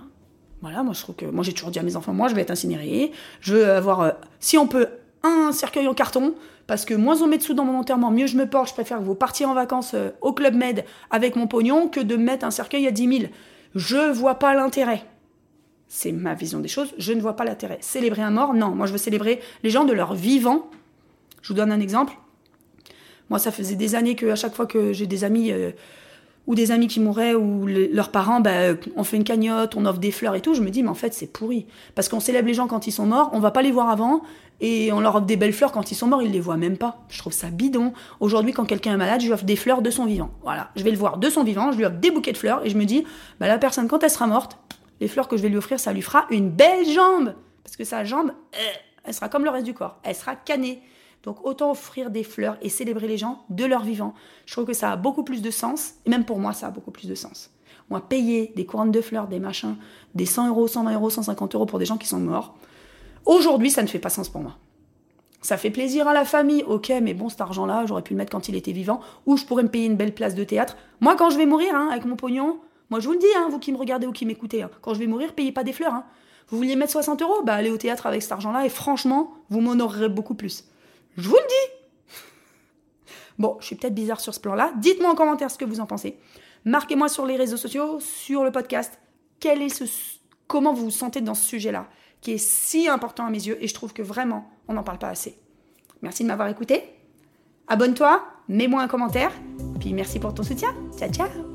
Voilà, 0.61 0.83
moi 0.83 0.93
je 0.93 1.01
trouve 1.01 1.15
que 1.15 1.25
moi 1.25 1.43
j'ai 1.43 1.51
toujours 1.51 1.71
dit 1.71 1.79
à 1.79 1.83
mes 1.83 1.97
enfants, 1.97 2.13
moi 2.13 2.29
je 2.29 2.33
vais 2.33 2.41
être 2.41 2.51
incinéré, 2.51 3.11
je 3.41 3.53
veux 3.53 3.71
avoir, 3.71 4.01
euh, 4.01 4.11
si 4.39 4.57
on 4.57 4.67
peut, 4.67 4.87
un 5.25 5.51
cercueil 5.51 5.87
en 5.87 5.93
carton, 5.93 6.35
parce 6.67 6.85
que 6.85 6.93
moins 6.93 7.21
on 7.21 7.27
met 7.27 7.37
de 7.37 7.43
sous 7.43 7.53
dans 7.53 7.65
mon 7.65 7.77
enterrement, 7.77 8.11
mieux 8.11 8.27
je 8.27 8.37
me 8.37 8.47
porte. 8.49 8.69
Je 8.69 8.73
préfère 8.73 8.99
que 8.99 9.03
vous 9.03 9.15
partiez 9.15 9.45
en 9.45 9.53
vacances 9.53 9.93
euh, 9.93 10.11
au 10.21 10.33
Club 10.33 10.55
Med 10.55 10.85
avec 11.11 11.35
mon 11.35 11.47
pognon 11.47 11.87
que 11.87 11.99
de 11.99 12.15
mettre 12.15 12.45
un 12.45 12.51
cercueil 12.51 12.87
à 12.87 12.91
10 12.91 13.19
000. 13.19 13.31
Je 13.75 14.11
vois 14.11 14.35
pas 14.35 14.53
l'intérêt. 14.53 15.03
C'est 15.87 16.11
ma 16.11 16.33
vision 16.33 16.59
des 16.59 16.67
choses, 16.67 16.93
je 16.97 17.13
ne 17.13 17.21
vois 17.21 17.35
pas 17.35 17.43
l'intérêt. 17.43 17.77
Célébrer 17.81 18.21
un 18.21 18.31
mort, 18.31 18.53
non. 18.53 18.69
Moi 18.69 18.87
je 18.87 18.91
veux 18.91 18.97
célébrer 18.97 19.39
les 19.63 19.69
gens 19.69 19.85
de 19.85 19.93
leur 19.93 20.13
vivant. 20.13 20.69
Je 21.41 21.49
vous 21.49 21.53
donne 21.53 21.71
un 21.71 21.79
exemple. 21.79 22.13
Moi 23.29 23.39
ça 23.39 23.51
faisait 23.51 23.75
des 23.75 23.95
années 23.95 24.15
que 24.15 24.27
à 24.27 24.35
chaque 24.35 24.55
fois 24.55 24.65
que 24.65 24.93
j'ai 24.93 25.07
des 25.07 25.23
amis... 25.23 25.51
Euh, 25.51 25.71
ou 26.47 26.55
des 26.55 26.71
amis 26.71 26.87
qui 26.87 26.99
mouraient, 26.99 27.33
ou 27.33 27.65
leurs 27.65 28.11
parents, 28.11 28.39
ben, 28.39 28.77
on 28.95 29.03
fait 29.03 29.17
une 29.17 29.23
cagnotte, 29.23 29.75
on 29.75 29.85
offre 29.85 29.99
des 29.99 30.11
fleurs 30.11 30.35
et 30.35 30.41
tout, 30.41 30.53
je 30.53 30.61
me 30.61 30.69
dis, 30.69 30.83
mais 30.83 30.89
en 30.89 30.95
fait, 30.95 31.13
c'est 31.13 31.27
pourri. 31.27 31.65
Parce 31.95 32.09
qu'on 32.09 32.19
célèbre 32.19 32.47
les 32.47 32.53
gens 32.53 32.67
quand 32.67 32.87
ils 32.87 32.91
sont 32.91 33.05
morts, 33.05 33.29
on 33.33 33.39
va 33.39 33.51
pas 33.51 33.61
les 33.61 33.71
voir 33.71 33.89
avant, 33.89 34.21
et 34.61 34.91
on 34.93 34.99
leur 34.99 35.15
offre 35.15 35.25
des 35.25 35.37
belles 35.37 35.53
fleurs 35.53 35.71
quand 35.71 35.91
ils 35.91 35.95
sont 35.95 36.07
morts, 36.07 36.21
ils 36.21 36.31
les 36.31 36.39
voient 36.39 36.57
même 36.57 36.77
pas. 36.77 37.03
Je 37.09 37.19
trouve 37.19 37.33
ça 37.33 37.47
bidon. 37.47 37.93
Aujourd'hui, 38.19 38.53
quand 38.53 38.65
quelqu'un 38.65 38.93
est 38.93 38.97
malade, 38.97 39.21
je 39.21 39.25
lui 39.25 39.33
offre 39.33 39.43
des 39.43 39.55
fleurs 39.55 39.81
de 39.81 39.89
son 39.89 40.05
vivant. 40.05 40.29
Voilà, 40.43 40.69
je 40.75 40.83
vais 40.83 40.91
le 40.91 40.97
voir 40.97 41.17
de 41.17 41.29
son 41.29 41.43
vivant, 41.43 41.71
je 41.71 41.77
lui 41.77 41.85
offre 41.85 41.97
des 41.97 42.11
bouquets 42.11 42.31
de 42.31 42.37
fleurs, 42.37 42.65
et 42.65 42.69
je 42.69 42.77
me 42.77 42.85
dis, 42.85 43.03
ben, 43.39 43.47
la 43.47 43.57
personne, 43.57 43.87
quand 43.87 44.03
elle 44.03 44.09
sera 44.09 44.27
morte, 44.27 44.57
les 45.01 45.07
fleurs 45.07 45.27
que 45.27 45.37
je 45.37 45.41
vais 45.41 45.49
lui 45.49 45.57
offrir, 45.57 45.79
ça 45.79 45.91
lui 45.93 46.01
fera 46.01 46.25
une 46.29 46.49
belle 46.49 46.85
jambe. 46.87 47.33
Parce 47.63 47.75
que 47.75 47.83
sa 47.83 48.03
jambe, 48.03 48.31
euh, 48.53 48.73
elle 49.03 49.13
sera 49.13 49.29
comme 49.29 49.43
le 49.43 49.49
reste 49.49 49.65
du 49.65 49.73
corps, 49.73 49.97
elle 50.03 50.15
sera 50.15 50.35
canée. 50.35 50.81
Donc 51.25 51.45
autant 51.45 51.71
offrir 51.71 52.11
des 52.11 52.23
fleurs 52.23 52.57
et 52.61 52.69
célébrer 52.69 53.07
les 53.07 53.17
gens 53.17 53.43
de 53.49 53.65
leur 53.65 53.83
vivant. 53.83 54.13
Je 54.45 54.53
trouve 54.53 54.65
que 54.65 54.73
ça 54.73 54.91
a 54.91 54.95
beaucoup 54.95 55.23
plus 55.23 55.41
de 55.41 55.51
sens, 55.51 55.95
et 56.05 56.09
même 56.09 56.23
pour 56.23 56.39
moi, 56.39 56.53
ça 56.53 56.67
a 56.67 56.71
beaucoup 56.71 56.91
plus 56.91 57.07
de 57.07 57.15
sens. 57.15 57.51
Moi, 57.89 57.99
payer 58.07 58.53
des 58.55 58.65
couronnes 58.65 58.91
de 58.91 59.01
fleurs, 59.01 59.27
des 59.27 59.39
machins, 59.39 59.75
des 60.13 60.25
100 60.25 60.49
euros, 60.49 60.67
120 60.67 60.93
euros, 60.93 61.09
150 61.09 61.55
euros 61.55 61.65
pour 61.65 61.79
des 61.79 61.85
gens 61.85 61.97
qui 61.97 62.07
sont 62.07 62.19
morts, 62.19 62.55
aujourd'hui, 63.25 63.71
ça 63.71 63.81
ne 63.81 63.87
fait 63.87 63.99
pas 63.99 64.09
sens 64.09 64.29
pour 64.29 64.41
moi. 64.41 64.57
Ça 65.41 65.57
fait 65.57 65.69
plaisir 65.69 66.07
à 66.07 66.13
la 66.13 66.25
famille, 66.25 66.63
ok, 66.63 66.91
mais 67.01 67.13
bon, 67.13 67.29
cet 67.29 67.41
argent-là, 67.41 67.85
j'aurais 67.85 68.01
pu 68.01 68.13
le 68.13 68.17
mettre 68.17 68.31
quand 68.31 68.47
il 68.49 68.55
était 68.55 68.71
vivant, 68.71 69.01
ou 69.25 69.37
je 69.37 69.45
pourrais 69.45 69.63
me 69.63 69.69
payer 69.69 69.85
une 69.85 69.95
belle 69.95 70.13
place 70.13 70.33
de 70.35 70.43
théâtre. 70.43 70.77
Moi, 71.01 71.15
quand 71.15 71.29
je 71.29 71.37
vais 71.37 71.45
mourir, 71.45 71.75
hein, 71.75 71.89
avec 71.91 72.05
mon 72.05 72.15
pognon, 72.15 72.59
moi 72.89 72.99
je 72.99 73.07
vous 73.07 73.13
le 73.13 73.19
dis, 73.19 73.25
hein, 73.37 73.47
vous 73.49 73.59
qui 73.59 73.71
me 73.71 73.77
regardez 73.77 74.07
ou 74.07 74.11
qui 74.11 74.25
m'écoutez, 74.25 74.63
hein, 74.63 74.69
quand 74.81 74.93
je 74.93 74.99
vais 74.99 75.07
mourir, 75.07 75.33
payez 75.33 75.51
pas 75.51 75.63
des 75.63 75.73
fleurs. 75.73 76.03
Vous 76.49 76.57
vouliez 76.57 76.75
mettre 76.75 76.91
60 76.91 77.21
euros? 77.23 77.41
Bah 77.43 77.53
allez 77.53 77.71
au 77.71 77.77
théâtre 77.77 78.05
avec 78.05 78.21
cet 78.21 78.31
argent-là, 78.31 78.65
et 78.65 78.69
franchement, 78.69 79.33
vous 79.49 79.61
m'honorerez 79.61 80.09
beaucoup 80.09 80.35
plus. 80.35 80.65
Je 81.17 81.29
vous 81.29 81.35
le 81.35 81.47
dis. 81.47 83.11
Bon, 83.37 83.57
je 83.59 83.65
suis 83.65 83.75
peut-être 83.75 83.95
bizarre 83.95 84.19
sur 84.19 84.33
ce 84.33 84.39
plan-là. 84.39 84.73
Dites-moi 84.77 85.11
en 85.11 85.15
commentaire 85.15 85.51
ce 85.51 85.57
que 85.57 85.65
vous 85.65 85.79
en 85.79 85.85
pensez. 85.85 86.17
Marquez-moi 86.63 87.09
sur 87.09 87.25
les 87.25 87.35
réseaux 87.35 87.57
sociaux, 87.57 87.99
sur 87.99 88.43
le 88.43 88.51
podcast, 88.51 88.99
quel 89.39 89.61
est 89.61 89.69
ce, 89.69 89.83
comment 90.47 90.73
vous 90.73 90.85
vous 90.85 90.91
sentez 90.91 91.21
dans 91.21 91.35
ce 91.35 91.47
sujet-là, 91.47 91.87
qui 92.21 92.31
est 92.31 92.37
si 92.37 92.87
important 92.87 93.25
à 93.25 93.29
mes 93.29 93.45
yeux, 93.45 93.57
et 93.63 93.67
je 93.67 93.73
trouve 93.73 93.93
que 93.93 94.01
vraiment, 94.01 94.49
on 94.67 94.73
n'en 94.73 94.83
parle 94.83 94.97
pas 94.97 95.09
assez. 95.09 95.37
Merci 96.01 96.23
de 96.23 96.27
m'avoir 96.27 96.47
écouté. 96.47 96.83
Abonne-toi, 97.67 98.25
mets-moi 98.47 98.81
un 98.81 98.87
commentaire, 98.87 99.31
puis 99.79 99.93
merci 99.93 100.19
pour 100.19 100.33
ton 100.33 100.43
soutien. 100.43 100.73
Ciao, 100.97 101.11
ciao 101.11 101.54